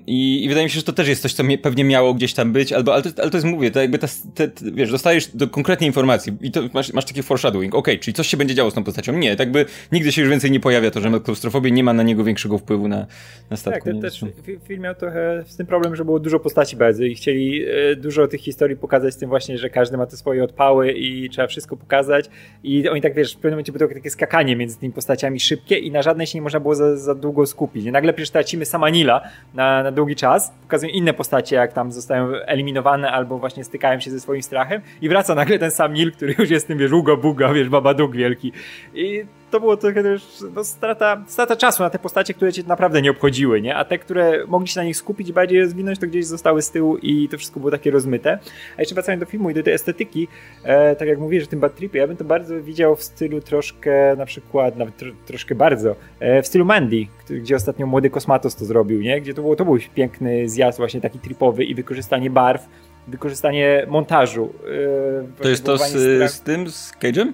[0.07, 2.53] I, I, wydaje mi się, że to też jest coś, co pewnie miało gdzieś tam
[2.53, 5.49] być, albo, ale, to, ale to jest, mówię, to jakby ta, te, wiesz, dostajesz do
[5.49, 8.71] konkretnej informacji i to masz, masz taki foreshadowing, okej, okay, czyli coś się będzie działo
[8.71, 9.13] z tą postacią.
[9.13, 11.93] Nie, tak by nigdy się już więcej nie pojawia to, że ma klaustrofobię, nie ma
[11.93, 13.07] na niego większego wpływu na,
[13.51, 13.93] na statku.
[13.93, 14.25] Tak, też
[14.65, 18.29] film miał trochę z tym problem, że było dużo postaci bardzo i chcieli e, dużo
[18.29, 21.77] tych historii pokazać z tym właśnie, że każdy ma te swoje odpały i trzeba wszystko
[21.77, 22.31] pokazać
[22.63, 25.91] i oni tak, wiesz, w pewnym momencie było takie skakanie między tymi postaciami szybkie i
[25.91, 27.85] na żadnej się nie można było za, za długo skupić.
[27.85, 29.21] I nagle przecież tracimy Samanila,
[29.55, 34.11] na, na długi czas, pokazują inne postacie, jak tam zostają eliminowane albo właśnie stykają się
[34.11, 37.17] ze swoim strachem i wraca nagle ten sam Nil, który już jest tym, wiesz, Ugo
[37.17, 38.53] Buga, wiesz, Babaduk wielki.
[38.95, 40.23] I to było trochę też
[40.55, 43.77] no, strata, strata czasu na te postacie, które cię naprawdę nie obchodziły, nie?
[43.77, 46.71] A te, które mogli się na nich skupić i bardziej rozwinąć, to gdzieś zostały z
[46.71, 48.39] tyłu i to wszystko było takie rozmyte.
[48.77, 50.29] A jeszcze wracając do filmu i do tej estetyki,
[50.65, 53.41] e, tak jak mówię, że tym bad tripie, ja bym to bardzo widział w stylu
[53.41, 58.57] troszkę, na przykład, nawet tro, troszkę bardzo, e, w stylu Mandy, gdzie ostatnio młody Kosmatos
[58.57, 59.21] to zrobił, nie?
[59.21, 62.69] Gdzie to, było, to był piękny zjazd właśnie taki tripowy i wykorzystanie barw,
[63.09, 64.53] wykorzystanie montażu.
[65.39, 65.93] E, to jest to z,
[66.33, 67.33] z tym, z Cage'em?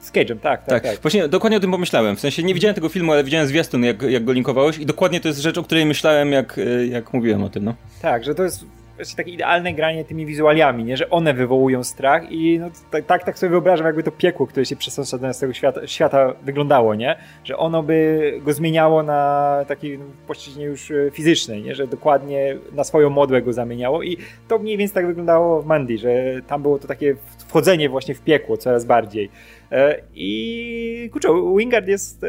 [0.00, 1.02] Z Cage'em, tak, tak, tak, tak.
[1.02, 2.16] Właśnie dokładnie o tym pomyślałem.
[2.16, 5.20] W sensie nie widziałem tego filmu, ale widziałem zwiastun, jak, jak go linkowałeś i dokładnie
[5.20, 7.74] to jest rzecz, o której myślałem, jak, e, jak mówiłem o tym, no.
[8.02, 8.64] Tak, że to jest
[9.00, 10.96] właśnie takie idealne granie tymi wizualiami, nie?
[10.96, 14.66] że one wywołują strach i no, tak, tak, tak sobie wyobrażam, jakby to piekło, które
[14.66, 17.16] się przesadza z tego świata, świata wyglądało, nie?
[17.44, 21.74] Że ono by go zmieniało na takiej no, płaszczyźnie już e, fizycznej, nie?
[21.74, 24.16] Że dokładnie na swoją modłę go zamieniało i
[24.48, 26.10] to mniej więcej tak wyglądało w Mandy, że
[26.46, 27.16] tam było to takie
[27.48, 29.30] wchodzenie właśnie w piekło coraz bardziej.
[29.72, 31.28] E, I kurczę,
[31.58, 32.28] Wingard jest e,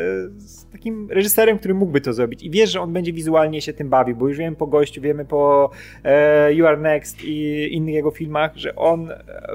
[0.72, 4.16] takim reżyserem, który mógłby to zrobić i wiesz, że on będzie wizualnie się tym bawił,
[4.16, 5.72] bo już wiemy po gościu, wiemy po
[6.04, 9.10] e, You Are Next i innych jego filmach, że on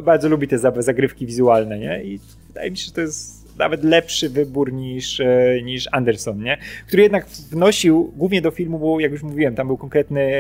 [0.05, 2.05] bardzo lubi te zagrywki wizualne, nie?
[2.05, 5.23] I wydaje mi się, że to jest nawet lepszy wybór niż,
[5.65, 6.59] niż Anderson, nie?
[6.87, 10.31] Który jednak wnosił głównie do filmu, bo jak już mówiłem, tam był konkretny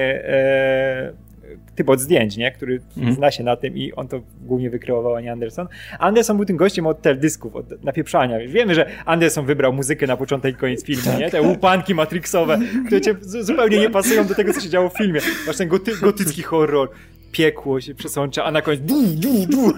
[1.74, 2.52] typ od zdjęć, nie?
[2.52, 3.14] który mm.
[3.14, 5.68] zna się na tym i on to głównie wykreował, a nie Anderson.
[5.98, 8.38] Anderson był tym gościem od teledysków, od napieprzania.
[8.48, 11.18] Wiemy, że Anderson wybrał muzykę na początek i koniec filmu, tak.
[11.18, 11.30] nie?
[11.30, 15.20] Te łupanki matrixowe, które cię zupełnie nie pasują do tego, co się działo w filmie.
[15.46, 16.90] Masz ten goty gotycki horror
[17.32, 19.72] piekło się przesącza, a na koniec du, du, du.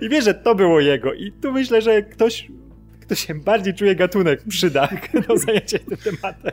[0.00, 1.14] I wiesz, że to było jego.
[1.14, 2.48] I tu myślę, że ktoś
[3.00, 4.88] kto się bardziej czuje gatunek przyda
[5.28, 6.52] do zajęcia tym tematem.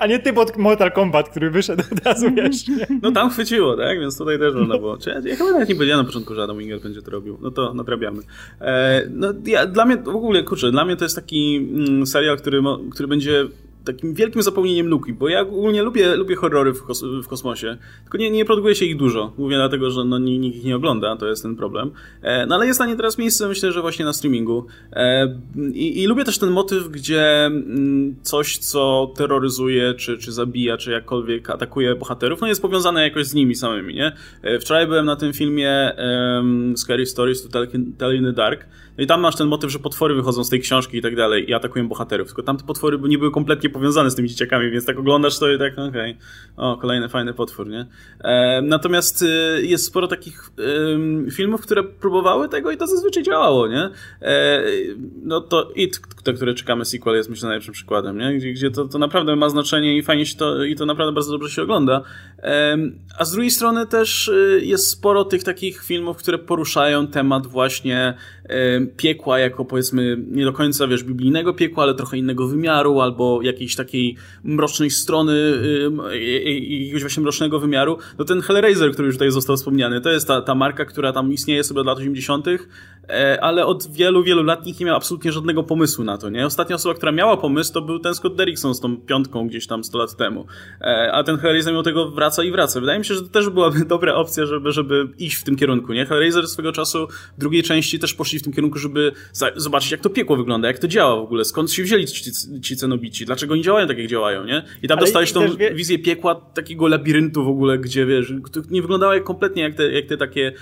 [0.00, 2.68] A nie typ od Mortal Kombat, który wyszedł od razu, wiesz.
[2.68, 2.86] Nie?
[3.02, 4.00] No tam chwyciło, tak?
[4.00, 4.98] Więc tutaj też można było.
[5.24, 7.38] Ja chyba nawet nie powiedziałem na początku, że Adam Winger będzie to robił.
[7.40, 8.22] No to nadrabiamy.
[8.60, 12.38] E, no ja, dla mnie, w ogóle, kurczę, dla mnie to jest taki mm, serial,
[12.38, 13.44] który, który będzie
[13.84, 18.18] takim wielkim zapełnieniem luki, bo ja ogólnie lubię, lubię horrory w, kos w kosmosie, tylko
[18.18, 19.32] nie, nie produkuje się ich dużo.
[19.38, 21.90] Mówię dlatego, że no, nikt ich nie ogląda, to jest ten problem.
[22.22, 24.66] E, no ale jest na nie teraz miejsce, myślę, że właśnie na streamingu.
[24.92, 25.38] E,
[25.72, 30.76] i, i, lubię też ten motyw, gdzie m, mm, coś, co terroryzuje, czy, czy zabija,
[30.76, 34.12] czy jakkolwiek atakuje bohaterów, no jest powiązane jakoś z nimi samymi, nie?
[34.42, 35.92] E, wczoraj byłem na tym filmie
[36.76, 37.48] Scary Stories to
[37.98, 38.66] Tell, in the Dark,
[38.98, 41.50] no i tam masz ten motyw, że potwory wychodzą z tej książki i tak dalej
[41.50, 42.28] i atakują bohaterów.
[42.28, 45.52] Tylko tam te potwory nie były kompletnie powiązane z tymi dzieciakami, więc tak oglądasz to
[45.52, 45.88] i tak, okej,
[46.56, 46.66] okay.
[46.66, 47.86] o, kolejny fajny potwór, nie?
[48.20, 49.26] E, natomiast y,
[49.62, 50.50] jest sporo takich
[51.26, 53.90] y, filmów, które próbowały tego i to zazwyczaj działało, nie?
[54.22, 54.62] E,
[55.22, 58.34] no to It, te, które czekamy sequel jest myślę najlepszym przykładem, nie?
[58.34, 61.32] Gdzie, gdzie to, to naprawdę ma znaczenie i fajnie się to, i to naprawdę bardzo
[61.32, 62.02] dobrze się ogląda.
[62.38, 62.78] E,
[63.18, 68.14] a z drugiej strony też y, jest sporo tych takich filmów, które poruszają temat właśnie
[68.96, 73.76] piekła jako powiedzmy nie do końca, wiesz, biblijnego piekła, ale trochę innego wymiaru albo jakiejś
[73.76, 75.32] takiej mrocznej strony
[76.70, 77.98] jakiegoś właśnie mrocznego wymiaru.
[78.18, 81.32] No ten Hellraiser, który już tutaj został wspomniany, to jest ta, ta marka, która tam
[81.32, 82.46] istnieje sobie od lat 80.,
[83.08, 86.46] e, ale od wielu, wielu lat nikt nie miał absolutnie żadnego pomysłu na to, nie?
[86.46, 89.84] Ostatnia osoba, która miała pomysł, to był ten Scott Derrickson z tą piątką gdzieś tam
[89.84, 90.46] 100 lat temu.
[90.80, 92.80] E, a ten Hellraiser mimo tego wraca i wraca.
[92.80, 95.92] Wydaje mi się, że to też byłaby dobra opcja, żeby, żeby iść w tym kierunku,
[95.92, 96.06] nie?
[96.06, 99.12] Hellraiser swego czasu w drugiej części też w tym kierunku, żeby
[99.56, 102.76] zobaczyć, jak to piekło wygląda, jak to działa w ogóle, skąd się wzięli ci, ci
[102.76, 104.62] cenobici, dlaczego oni działają tak, jak działają, nie?
[104.82, 105.74] I tam Ale dostałeś tą wie...
[105.74, 108.32] wizję piekła, takiego labiryntu w ogóle, gdzie, wiesz,
[108.70, 110.52] nie wyglądało jak kompletnie jak te, jak te takie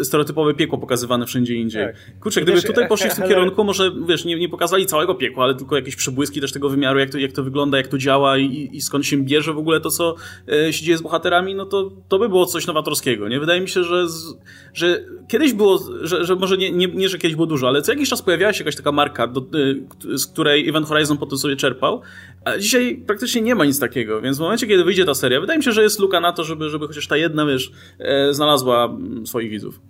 [0.00, 1.86] y, stereotypowe piekło pokazywane wszędzie indziej.
[1.86, 2.20] Tak.
[2.20, 5.54] Kurczę, gdyby tutaj poszli w tym kierunku, może, wiesz, nie, nie pokazali całego piekła, ale
[5.54, 8.70] tylko jakieś przebłyski też tego wymiaru, jak to, jak to wygląda, jak to działa i,
[8.72, 10.14] i skąd się bierze w ogóle to, co
[10.48, 13.40] e, się dzieje z bohaterami, no to, to by było coś nowatorskiego, nie?
[13.40, 14.34] Wydaje mi się, że, z,
[14.74, 17.92] że kiedyś było, że, że może nie, nie, nie, że kiedyś było dużo, ale co
[17.92, 21.56] jakiś czas pojawiała się jakaś taka marka, do, e, z której Event Horizon potem sobie
[21.56, 22.02] czerpał,
[22.44, 25.58] a dzisiaj praktycznie nie ma nic takiego, więc w momencie, kiedy wyjdzie ta seria, wydaje
[25.58, 28.84] mi się, że jest luka na to, żeby, żeby chociaż ta jedna, wiesz, e, znalazła
[28.84, 29.80] mm, swoich widzów.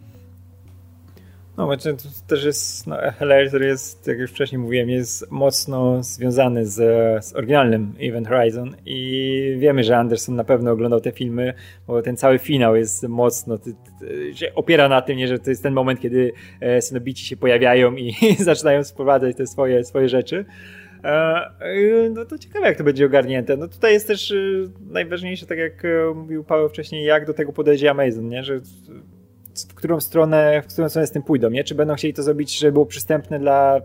[1.59, 2.97] No, właśnie to też jest, no,
[3.61, 6.75] jest, jak już wcześniej mówiłem, jest mocno związany z,
[7.25, 11.55] z oryginalnym Event Horizon i wiemy, że Anderson na pewno oglądał te filmy,
[11.87, 15.51] bo ten cały finał jest mocno, ty, ty, się opiera na tym, nie, że to
[15.51, 20.45] jest ten moment, kiedy e, synobici się pojawiają i zaczynają sprowadzać te swoje, swoje rzeczy.
[21.05, 23.57] E, no to ciekawe, jak to będzie ogarnięte.
[23.57, 24.35] No tutaj jest też e,
[24.81, 28.43] najważniejsze, tak jak e, mówił Paweł wcześniej, jak do tego podejdzie Amazon, nie?
[28.43, 28.61] że
[29.65, 31.65] w którą stronę, w którą stronę z tym pójdą, nie?
[31.65, 33.81] Czy będą chcieli to zrobić, żeby było przystępne dla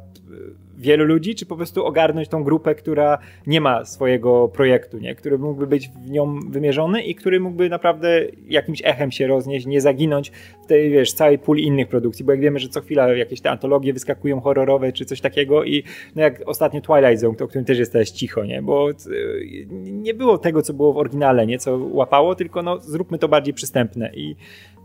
[0.78, 5.16] wielu ludzi, czy po prostu ogarnąć tą grupę, która nie ma swojego projektu, nie?
[5.16, 9.82] który mógłby być w nią wymierzony i który mógłby naprawdę jakimś echem się roznieść, nie
[9.82, 10.32] zaginąć
[10.64, 13.52] w tej, wiesz, całej puli innych produkcji, bo jak wiemy, że co chwila jakieś te
[13.52, 15.84] antologie wyskakują horrorowe, czy coś takiego i
[16.16, 18.62] no jak ostatnio Twilight Zone, o którym też jest teraz cicho, nie?
[18.62, 21.60] Bo y, nie było tego, co było w oryginale, nie?
[21.60, 24.36] Co łapało, tylko no zróbmy to bardziej przystępne i,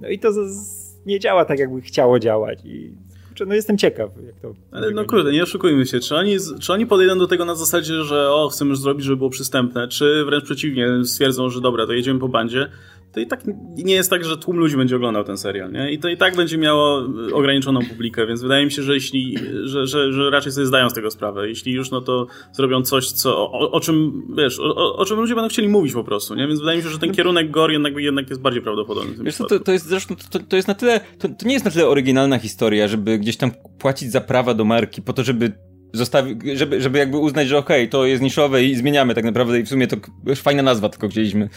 [0.00, 2.92] no i to z, nie działa tak, jakby chciało działać i
[3.38, 4.54] kurczę, no jestem ciekaw, jak to.
[4.72, 6.00] Ale no kurde, nie oszukujmy się.
[6.00, 9.16] Czy oni, czy oni podejdą do tego na zasadzie, że o, chcemy już zrobić, żeby
[9.16, 12.68] było przystępne, czy wręcz przeciwnie, stwierdzą, że dobra, to jedziemy po bandzie,
[13.12, 13.40] to i tak
[13.76, 15.92] nie jest tak, że tłum ludzi będzie oglądał ten serial, nie?
[15.92, 19.86] I to i tak będzie miało ograniczoną publikę, więc wydaje mi się, że jeśli, że,
[19.86, 21.48] że, że raczej sobie zdają z tego sprawę.
[21.48, 25.34] Jeśli już, no to zrobią coś, co, o, o czym, wiesz, o, o, czym ludzie
[25.34, 26.46] będą chcieli mówić po prostu, nie?
[26.48, 29.24] Więc wydaje mi się, że ten kierunek gore jednak, jednak jest bardziej prawdopodobny.
[29.24, 31.70] Wiesz, to, to jest zresztą, to, to jest na tyle, to, to nie jest na
[31.70, 35.52] tyle oryginalna historia, żeby gdzieś tam płacić za prawa do marki po to, żeby
[35.92, 39.60] zostawi, żeby, żeby jakby uznać, że okej, okay, to jest niszowe i zmieniamy tak naprawdę
[39.60, 39.96] i w sumie to
[40.26, 41.48] już fajna nazwa tylko chcieliśmy.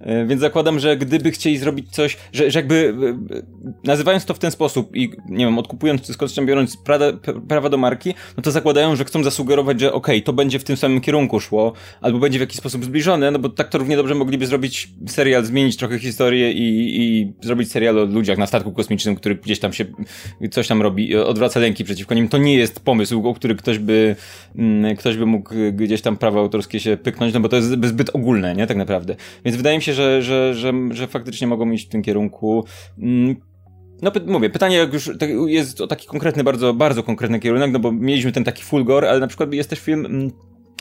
[0.00, 2.94] E, więc zakładam, że gdyby chcieli zrobić coś, że, że jakby
[3.30, 3.42] e,
[3.84, 7.04] nazywając to w ten sposób i nie wiem, odkupując, skąd biorąc prawa,
[7.48, 10.64] prawa do marki, no to zakładają, że chcą zasugerować, że okej, okay, to będzie w
[10.64, 13.96] tym samym kierunku szło, albo będzie w jakiś sposób zbliżone, no bo tak to równie
[13.96, 18.72] dobrze mogliby zrobić serial, zmienić trochę historię i, i zrobić serial o ludziach na statku
[18.72, 19.84] kosmicznym, który gdzieś tam się
[20.50, 22.28] coś tam robi, odwraca lęki przeciwko nim.
[22.28, 24.16] To nie jest pomysł, o który ktoś ktoś by,
[24.56, 28.10] mm, ktoś by mógł gdzieś tam prawa autorskie się pyknąć, no bo to jest zbyt
[28.14, 29.16] ogólne, nie, tak naprawdę.
[29.44, 32.64] Więc wydaje mi się, że, że, że, że faktycznie mogą iść w tym kierunku.
[32.98, 33.36] Mm,
[34.02, 37.78] no mówię, pytanie jak już tak, jest o taki konkretny, bardzo, bardzo konkretny kierunek, no
[37.78, 40.30] bo mieliśmy ten taki fulgor, ale na przykład jest też film mm,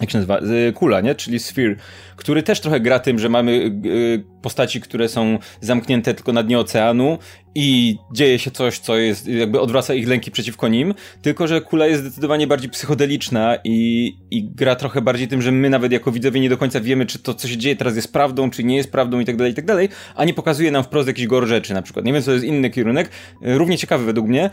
[0.02, 0.40] jak się nazywa,
[0.74, 1.16] Kula, nie?
[1.16, 1.76] Czyli Sphere,
[2.16, 3.52] który też trochę gra tym, że mamy
[3.86, 7.18] y, postaci, które są zamknięte tylko na dnie oceanu
[7.56, 11.88] i dzieje się coś, co jest, jakby odwraca ich lęki przeciwko nim, tylko że Kula
[11.88, 16.40] jest zdecydowanie bardziej psychodeliczna i, i gra trochę bardziej tym, że my nawet jako widzowie
[16.40, 18.92] nie do końca wiemy, czy to, co się dzieje teraz jest prawdą, czy nie jest
[18.92, 21.74] prawdą i tak dalej, i tak dalej, a nie pokazuje nam wprost jakichś gor rzeczy
[21.74, 22.06] na przykład.
[22.06, 23.10] Nie wiem, co jest inny kierunek,
[23.48, 24.50] y, równie ciekawy według mnie.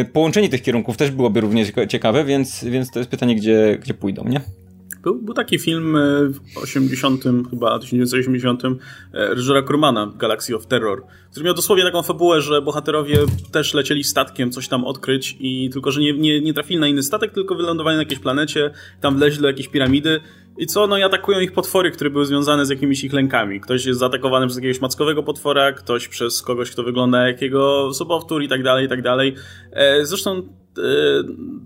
[0.00, 3.94] Y, połączenie tych kierunków też byłoby równie ciekawe, więc, więc to jest pytanie, gdzie, gdzie
[3.94, 4.40] pójdą, nie?
[5.02, 8.70] Był, był taki film e, w 80, chyba 1980, e,
[9.12, 13.18] reżysera Krumana, Galaxy of Terror, który miał dosłownie taką fabułę, że bohaterowie
[13.52, 17.02] też lecieli statkiem coś tam odkryć i tylko, że nie, nie, nie trafili na inny
[17.02, 20.20] statek, tylko wylądowali na jakiejś planecie, tam wleźli do jakiejś piramidy
[20.58, 20.86] i co?
[20.86, 23.60] No i atakują ich potwory, które były związane z jakimiś ich lękami.
[23.60, 28.42] Ktoś jest zaatakowany przez jakiegoś mackowego potwora, ktoś przez kogoś, kto wygląda jak jego sobowtór
[28.42, 29.34] i tak dalej, i tak dalej.
[29.72, 30.42] E, zresztą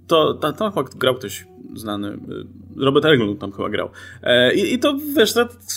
[0.06, 1.44] to, to, to grał ktoś
[1.76, 2.18] znany.
[2.76, 3.90] Robert Englund tam chyba grał.
[4.22, 5.34] E, I, i to, wiesz,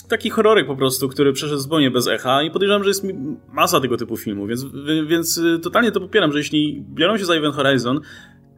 [0.08, 3.06] taki horrorek po prostu, który przeszedł zupełnie bez echa i podejrzewam, że jest
[3.52, 4.66] masa tego typu filmów, więc,
[5.06, 8.00] więc y, totalnie to popieram, że jeśli biorą się za Event Horizon,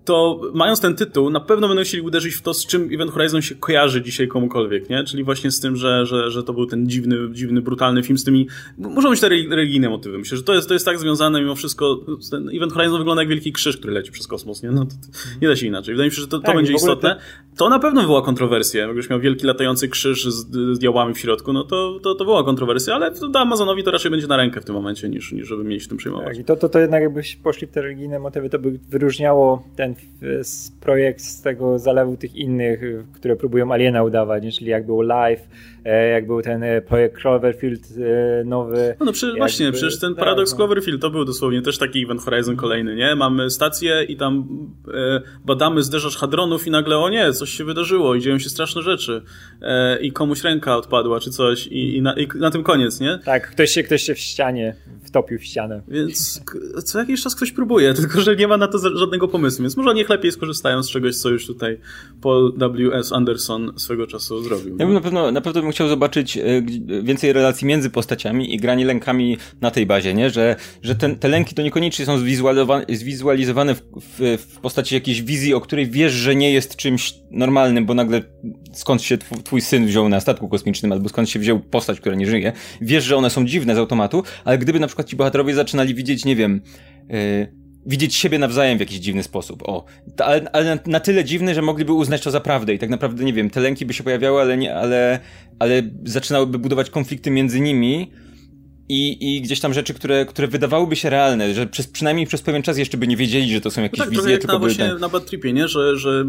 [0.05, 3.43] to mając ten tytuł, na pewno będą chcieli uderzyć w to, z czym Event Horizon
[3.43, 5.05] się kojarzy dzisiaj komukolwiek, nie?
[5.05, 8.25] Czyli właśnie z tym, że, że, że to był ten dziwny, dziwny, brutalny film z
[8.25, 10.19] tymi, muszą być te religijne motywy.
[10.19, 13.29] Myślę, że to jest, to jest tak związane mimo wszystko, ten Event Horizon wygląda jak
[13.29, 14.71] wielki krzyż, który leci przez kosmos, nie?
[14.71, 15.95] No, to, to nie da się inaczej.
[15.95, 17.21] Wydaje mi się, że to, to Tak, będzie istotne.
[17.61, 18.81] To na pewno wywoła kontrowersję.
[18.81, 22.45] Jakbyś miał wielki latający krzyż z, z diabłami w środku, no to, to, to wywoła
[22.45, 25.65] kontrowersję, ale to Amazonowi to raczej będzie na rękę w tym momencie, niż, niż żeby
[25.65, 26.29] mieć się tym przejmować.
[26.29, 29.65] Tak, i to, to, to jednak jakbyś poszli w te religijne motywy, to by wyróżniało
[29.77, 29.95] ten
[30.81, 32.81] projekt z tego zalewu tych innych,
[33.15, 35.49] które próbują Aliena udawać, czyli jak był Live,
[35.85, 37.83] e, jak był ten e, projekt Cloverfield
[38.41, 38.95] e, nowy.
[39.01, 40.57] No, no właśnie, przecież ten tak, Paradox no.
[40.57, 43.15] Cloverfield to był dosłownie też taki Event Horizon kolejny, nie?
[43.15, 44.49] Mamy stację i tam
[45.45, 49.23] badamy zderzacz hadronów i nagle, o nie, coś się wydarzyło i dzieją się straszne rzeczy
[49.63, 53.19] e, i komuś ręka odpadła czy coś i, i, na, i na tym koniec, nie?
[53.25, 55.83] Tak, ktoś się, ktoś się w ścianie wtopił w ścianę.
[55.89, 56.41] Więc
[56.85, 59.95] co jakiś czas ktoś próbuje, tylko że nie ma na to żadnego pomysłu, więc może
[59.95, 61.79] niech lepiej skorzystają z czegoś, co już tutaj
[62.23, 63.13] Paul W.S.
[63.13, 64.77] Anderson swego czasu zrobił.
[64.79, 66.43] Ja bym na pewno, na pewno bym chciał zobaczyć e,
[67.03, 70.31] więcej relacji między postaciami i granie lękami na tej bazie, nie?
[70.31, 75.23] Że, że ten, te lęki to niekoniecznie są zwizualizowane, zwizualizowane w, w, w postaci jakiejś
[75.23, 78.23] wizji, o której wiesz, że nie jest czymś normalnym, bo nagle
[78.73, 82.15] skąd się tw- twój syn wziął na statku kosmicznym, albo skąd się wziął postać, która
[82.17, 82.53] nie żyje.
[82.81, 86.25] Wiesz, że one są dziwne z automatu, ale gdyby na przykład ci bohaterowie zaczynali widzieć,
[86.25, 86.61] nie wiem,
[87.09, 87.17] yy,
[87.87, 89.63] widzieć siebie nawzajem w jakiś dziwny sposób.
[89.69, 89.85] O,
[90.19, 93.25] ale, ale na, na tyle dziwny, że mogliby uznać to za prawdę i tak naprawdę,
[93.25, 95.21] nie wiem, te lęki by się pojawiały, ale nie, ale,
[95.59, 98.11] ale zaczynałyby budować konflikty między nimi
[98.91, 102.63] i, i gdzieś tam rzeczy, które, które wydawałyby się realne, że przez, przynajmniej przez pewien
[102.63, 104.67] czas jeszcze by nie wiedzieli, że to są jakieś No tak, wizje, tylko na by
[104.67, 104.99] właśnie ten...
[104.99, 105.69] na Bad Tripie, nie?
[105.69, 106.25] Że, że,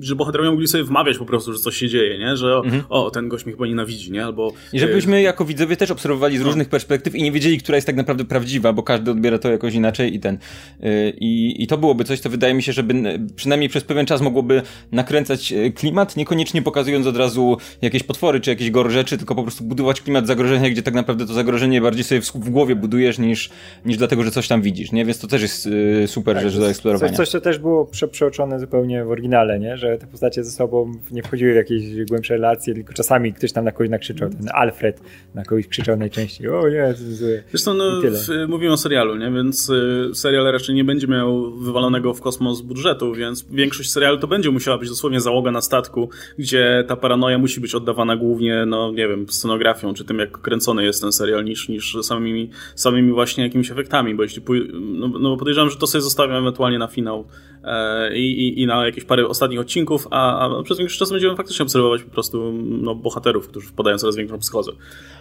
[0.00, 2.36] że bohaterowie mogli sobie wmawiać po prostu, że coś się dzieje, nie?
[2.36, 4.24] Że o, o ten gość mnie chyba nienawidzi, nie?
[4.24, 4.44] Albo...
[4.44, 4.68] Mhm.
[4.72, 7.96] I żebyśmy jako widzowie też obserwowali z różnych perspektyw i nie wiedzieli, która jest tak
[7.96, 10.38] naprawdę prawdziwa, bo każdy odbiera to jakoś inaczej i ten.
[10.80, 14.20] yy, I, i to byłoby coś, co wydaje mi się, żeby przynajmniej przez pewien czas
[14.20, 14.62] mogłoby
[14.92, 19.42] nakręcać yy, klimat, niekoniecznie pokazując od razu jakieś potwory czy jakieś gore rzeczy, tylko po
[19.42, 23.18] prostu budować klimat zagrożenia, gdzie tak naprawdę to zagrożenie bardziej sobie w, w głowie budujesz
[23.18, 23.50] niż,
[23.84, 25.04] niż dlatego, że coś tam widzisz, nie?
[25.04, 27.12] Więc to też jest yy, super rzecz do eksplorowania.
[27.12, 29.76] Coś, coś, co też było prze, przeoczone zupełnie w oryginale, nie?
[29.76, 33.64] że te postacie ze sobą nie wchodziły w jakieś głębsze relacje, tylko czasami ktoś tam
[33.64, 35.00] na kogoś nakrzyczał, ten Alfred
[35.34, 37.42] na kogoś krzyczał najczęściej, o nie, to jest złe.
[37.50, 39.30] Zresztą no, w, mówimy o serialu, nie?
[39.30, 44.26] Więc y, serial raczej nie będzie miał wywalonego w kosmos budżetu, więc większość serialu to
[44.26, 48.90] będzie musiała być dosłownie załoga na statku, gdzie ta paranoja musi być oddawana głównie, no
[48.90, 53.44] nie wiem, scenografią, czy tym jak kręcony jest ten serial, niż, niż samymi, samymi właśnie
[53.44, 54.42] jakimiś efektami, bo jeśli
[54.80, 57.24] no, no podejrzewam, że to sobie zostawiam ewentualnie na finał
[57.64, 61.62] e, i, i, na jakieś parę ostatnich odcinków, a, a przez większość czasu będziemy faktycznie
[61.62, 64.72] obserwować po prostu no, bohaterów, którzy wpadają coraz większą psychozę.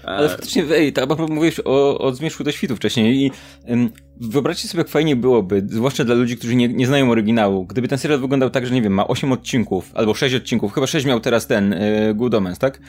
[0.03, 3.31] E, Ale faktycznie, ej, tak, bo mówiłeś o, o Zmierzchu do świtu wcześniej i
[3.71, 3.89] ym,
[4.21, 7.97] wyobraźcie sobie, jak fajnie byłoby, zwłaszcza dla ludzi, którzy nie, nie znają oryginału, gdyby ten
[7.97, 11.19] serial wyglądał tak, że nie wiem, ma 8 odcinków, albo 6 odcinków, chyba 6 miał
[11.19, 12.79] teraz ten, y, Good Omens, tak?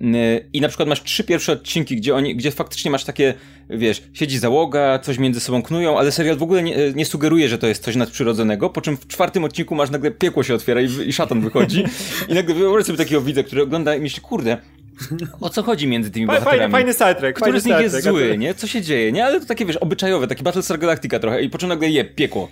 [0.00, 3.34] Y, I na przykład masz trzy pierwsze odcinki, gdzie oni, gdzie faktycznie masz takie,
[3.70, 7.58] wiesz, siedzi załoga, coś między sobą knują, ale serial w ogóle nie, nie sugeruje, że
[7.58, 10.88] to jest coś nadprzyrodzonego, po czym w czwartym odcinku masz nagle piekło się otwiera i,
[11.06, 11.84] i szatan wychodzi
[12.28, 14.58] i nagle wyobraź sobie takiego widza, który ogląda i myśli, kurde,
[15.40, 16.72] o co chodzi między tymi Fajny, bohaterami?
[16.72, 18.54] fajny Star Trek, Który fajny z nich jest zły, nie?
[18.54, 19.24] Co się dzieje, nie?
[19.24, 22.48] Ale to takie, wiesz, obyczajowe, taki Battlestar Galactica trochę i po czym nagle je, piekło.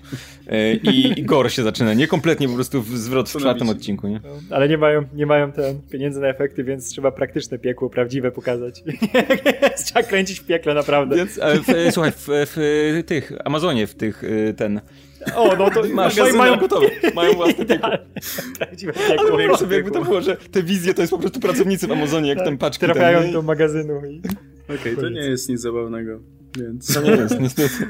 [0.46, 2.06] Yy, I, I gore się zaczyna, nie?
[2.06, 4.20] Kompletnie po prostu w zwrot w czwartym odcinku, nie?
[4.50, 8.82] Ale nie mają, nie mają ten pieniędzy na efekty, więc trzeba praktyczne piekło, prawdziwe pokazać.
[9.84, 11.16] trzeba kręcić w piekle, naprawdę.
[11.16, 14.22] Więc, e, w, słuchaj, w, w tych Amazonie, w tych,
[14.56, 14.80] ten...
[15.34, 17.88] O, no to Magazyny mają gotowe, mają własne piekło.
[17.88, 17.98] Ale
[18.76, 19.36] piekło.
[19.36, 22.28] wyobraź sobie, jakby to było, że te wizje to jest po prostu pracownicy w Amazonie,
[22.28, 22.86] jak tam paczki.
[22.86, 24.22] Trafiają ten, do magazynu i...
[24.80, 26.20] Okej, to nie jest nic zabawnego,
[26.58, 26.94] więc...
[26.94, 27.88] To nie jest, niestety.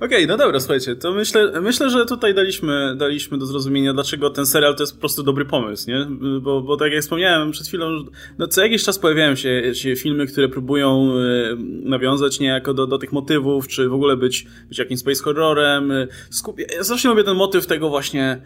[0.00, 4.46] Okej, no dobra, słuchajcie, to myślę, myślę, że tutaj daliśmy, daliśmy do zrozumienia, dlaczego ten
[4.46, 6.06] serial to jest po prostu dobry pomysł, nie?
[6.40, 8.04] Bo, bo tak jak wspomniałem przed chwilą,
[8.38, 11.56] no co jakiś czas pojawiają się, się filmy, które próbują e,
[11.88, 15.92] nawiązać niejako do, do tych motywów, czy w ogóle być, być jakimś space horrorem.
[15.92, 16.58] e, Skup...
[16.76, 18.42] Ja zawsze lubię ten motyw tego właśnie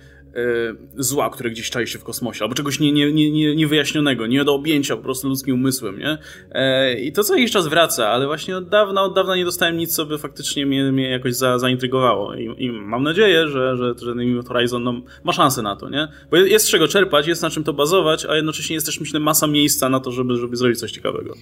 [0.96, 4.44] zła, które gdzieś czai się w kosmosie, albo czegoś nie, nie, nie, nie, niewyjaśnionego, nie
[4.44, 6.18] do objęcia po prostu ludzkim umysłem, nie?
[6.50, 9.76] E, I to co jakiś czas wraca, ale właśnie od dawna, od dawna nie dostałem
[9.76, 13.94] nic, co by faktycznie mnie, mnie jakoś za, zaintrygowało I, i mam nadzieję, że, że,
[13.98, 16.08] że Event Horizon no, ma szansę na to, nie?
[16.30, 19.20] Bo jest z czego czerpać, jest na czym to bazować, a jednocześnie jest też, myślę,
[19.20, 21.34] masa miejsca na to, żeby, żeby zrobić coś ciekawego.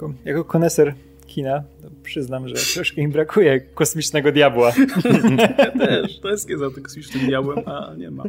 [0.00, 0.94] Jako, jako koneser
[1.26, 1.62] kina,
[2.02, 4.72] przyznam, że troszkę im brakuje kosmicznego diabła.
[5.58, 8.24] Ja też, to jest za tym kosmicznym diabłem, a nie ma.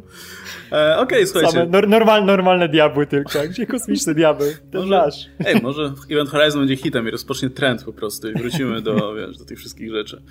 [0.72, 1.52] E, Okej, okay, słuchajcie.
[1.52, 5.26] Same nor normal, normalne diabły tylko, gdzie kosmiczne diabły, ten może, nasz.
[5.46, 9.38] Ej, może Event Horizon będzie hitem i rozpocznie trend po prostu i wrócimy do, wiesz,
[9.38, 10.22] do tych wszystkich rzeczy.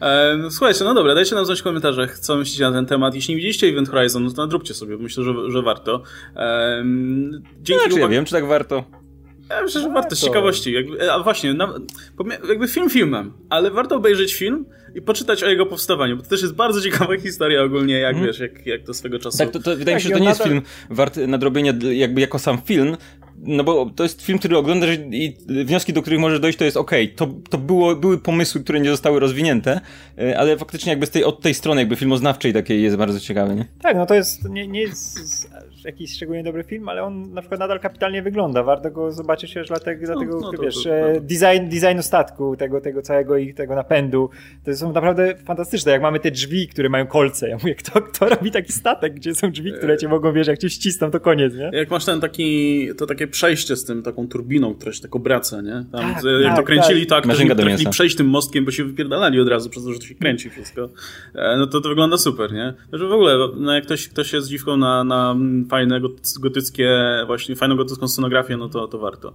[0.00, 3.14] E, słuchajcie, no dobra, dajcie nam znać w komentarzach, co myślicie na ten temat.
[3.14, 6.02] Jeśli nie widzieliście Event Horizon, no to nadróbcie sobie, myślę, że, że warto.
[6.36, 6.84] E,
[7.62, 9.05] dzięki no, czy ja wiem, czy tak warto.
[9.50, 10.72] Ja myślę, że warto z ciekawości.
[10.72, 11.54] Jakby, a właśnie,
[12.48, 16.42] jakby film filmem, ale warto obejrzeć film i poczytać o jego powstawaniu, bo to też
[16.42, 18.26] jest bardzo ciekawa historia ogólnie, jak mm.
[18.26, 19.38] wiesz, jak, jak to swego czasu...
[19.38, 22.38] Tak, to, to wydaje mi się, że to nie jest film wart nadrobienia jakby jako
[22.38, 22.96] sam film,
[23.38, 26.76] no bo to jest film, który oglądasz i wnioski, do których możesz dojść, to jest
[26.76, 29.80] okej, okay, to, to było, były pomysły, które nie zostały rozwinięte,
[30.18, 33.54] e, ale faktycznie jakby z tej, od tej strony jakby filmoznawczej takiej jest bardzo ciekawy,
[33.54, 33.64] nie?
[33.82, 35.50] Tak, no to jest, nie, nie jest
[35.86, 38.62] jakiś szczególnie dobry film, ale on na przykład nadal kapitalnie wygląda.
[38.62, 42.56] Warto go zobaczyć też dlatego, dlatego no, no, wiesz, to, to, to, design, designu statku,
[42.56, 44.30] tego, tego całego ich tego napędu.
[44.64, 45.92] To są naprawdę fantastyczne.
[45.92, 47.48] Jak mamy te drzwi, które mają kolce.
[47.48, 50.58] Ja mówię, kto, kto robi taki statek, gdzie są drzwi, które cię mogą, wiesz, jak
[50.58, 51.70] cię ścisną, to koniec, nie?
[51.72, 55.62] Jak masz ten taki, to takie przejście z tym, taką turbiną, która się tak obraca,
[55.62, 55.84] nie?
[55.92, 59.40] Tam, tak, jak tak, to kręcili, tak, to trafili przejść tym mostkiem, bo się wypierdalali
[59.40, 60.88] od razu przez to, że to się kręci wszystko.
[61.34, 62.74] E, no to to wygląda super, nie?
[62.92, 65.36] Że w ogóle, no jak ktoś, ktoś jest dziwką na, na
[65.76, 66.00] fajne
[66.40, 66.88] gotyckie,
[67.26, 69.32] właśnie fajną gotycką scenografię, no to, to warto.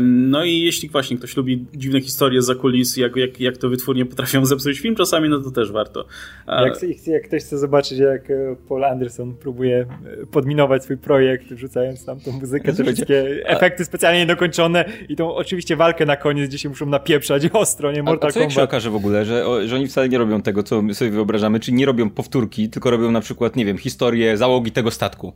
[0.00, 4.06] No i jeśli właśnie ktoś lubi dziwne historie za kulis, jak, jak, jak to wytwórnie
[4.06, 6.04] potrafią zepsuć film czasami, no to też warto.
[6.48, 9.86] Jak, jak ktoś chce zobaczyć, jak e, Paul Anderson próbuje
[10.22, 13.24] e, podminować swój projekt, wrzucając tam tą muzykę, te wszystkie
[13.56, 18.02] efekty specjalnie niedokończone i tą oczywiście walkę na koniec, gdzie się muszą napieprzać ostro, nie
[18.02, 18.50] Mortal a, a co Kombat.
[18.50, 21.10] jak się okaże w ogóle, że, że oni wcale nie robią tego, co my sobie
[21.10, 25.32] wyobrażamy, czyli nie robią powtórki, tylko robią na przykład, nie wiem, historię załogi tego statku.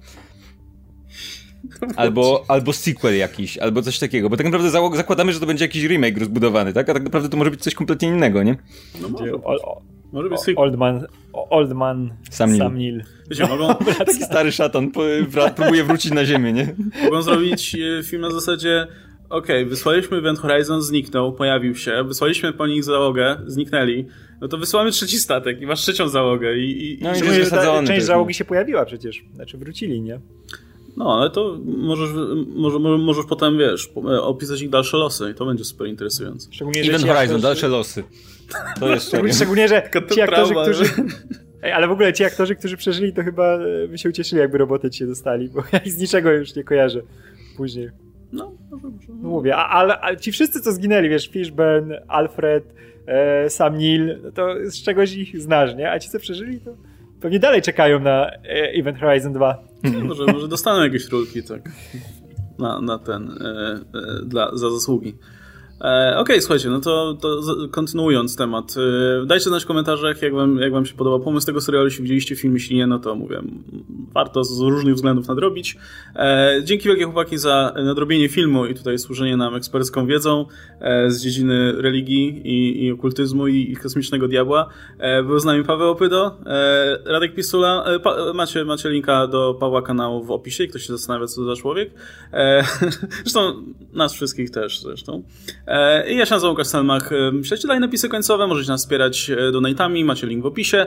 [1.96, 5.84] Albo, albo sequel jakiś, albo coś takiego, bo tak naprawdę zakładamy, że to będzie jakiś
[5.84, 6.88] remake rozbudowany, tak?
[6.88, 8.56] A tak naprawdę to może być coś kompletnie innego, nie?
[9.02, 9.82] No może, o,
[10.12, 10.64] może być sequel.
[10.64, 12.62] Oldman, Oldman Sam Neill.
[12.62, 13.04] Sam Neill.
[13.30, 13.74] Wiecie, mogą...
[14.06, 14.90] Taki stary szatan
[15.56, 16.74] próbuje wrócić na ziemię, nie?
[17.04, 18.86] Mogą zrobić e, film na zasadzie
[19.32, 24.06] okej, okay, wysłaliśmy Event Horizon, zniknął, pojawił się, wysłaliśmy po nich załogę, zniknęli,
[24.40, 26.92] no to wysyłamy trzeci statek i masz trzecią załogę i...
[26.92, 30.20] i no i, i ta, część załogi się pojawiła przecież, znaczy wrócili, nie?
[30.96, 32.10] No, ale to możesz,
[32.46, 36.48] może, możesz potem, wiesz, opisać ich dalsze losy i to będzie super interesujące.
[36.52, 37.42] Szczególnie, Event Horizon, aktorzy...
[37.42, 38.04] dalsze losy.
[38.80, 40.84] To jest szczególnie, szczególnie, że ci aktorzy, którzy...
[41.62, 44.58] Ej, ale w ogóle ci aktorzy, którzy przeżyli, to chyba e, by się ucieszyli, jakby
[44.58, 47.02] roboty ci się dostali, bo ja ich z niczego już nie kojarzę
[47.56, 47.90] później.
[48.32, 48.61] No, no
[49.08, 52.74] mówię, ale ci wszyscy, co zginęli, wiesz, Fishburne, Alfred,
[53.06, 55.90] e, Sam Neill, no to z czegoś ich znasz, nie?
[55.90, 56.70] A ci, co przeżyli, to
[57.20, 58.38] pewnie dalej czekają na e,
[58.74, 59.64] Event Horizon 2.
[59.82, 61.62] No, może, może dostaną jakieś rulki, tak,
[62.58, 65.14] na, na ten, e, e, dla, za zasługi.
[65.82, 68.74] E, Okej, okay, słuchajcie, no to, to kontynuując temat,
[69.22, 72.02] e, dajcie znać w komentarzach, jak wam, jak wam się podoba pomysł tego serialu, jeśli
[72.02, 73.42] widzieliście film, jeśli nie, no to mówię,
[74.12, 75.76] warto z różnych względów nadrobić.
[76.16, 80.46] E, dzięki wielkie chłopaki za nadrobienie filmu i tutaj służenie nam ekspercką wiedzą
[80.80, 84.68] e, z dziedziny religii i, i okultyzmu i, i kosmicznego diabła.
[85.26, 86.38] Był z nami Paweł Opydo,
[87.04, 91.36] Radek Pisula, pa, macie, macie linka do Pawła kanału w opisie, ktoś się zastanawia, co
[91.36, 91.90] to za człowiek.
[93.22, 95.22] zresztą nas wszystkich też zresztą.
[95.72, 97.12] E, I ja się nazywam Łukasz Selmach.
[97.12, 97.32] E,
[97.66, 100.86] dalej napisy końcowe, możecie nas wspierać e, donatami, macie link w opisie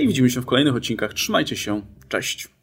[0.00, 1.14] i widzimy się w kolejnych odcinkach.
[1.14, 2.54] Trzymajcie się, cześć!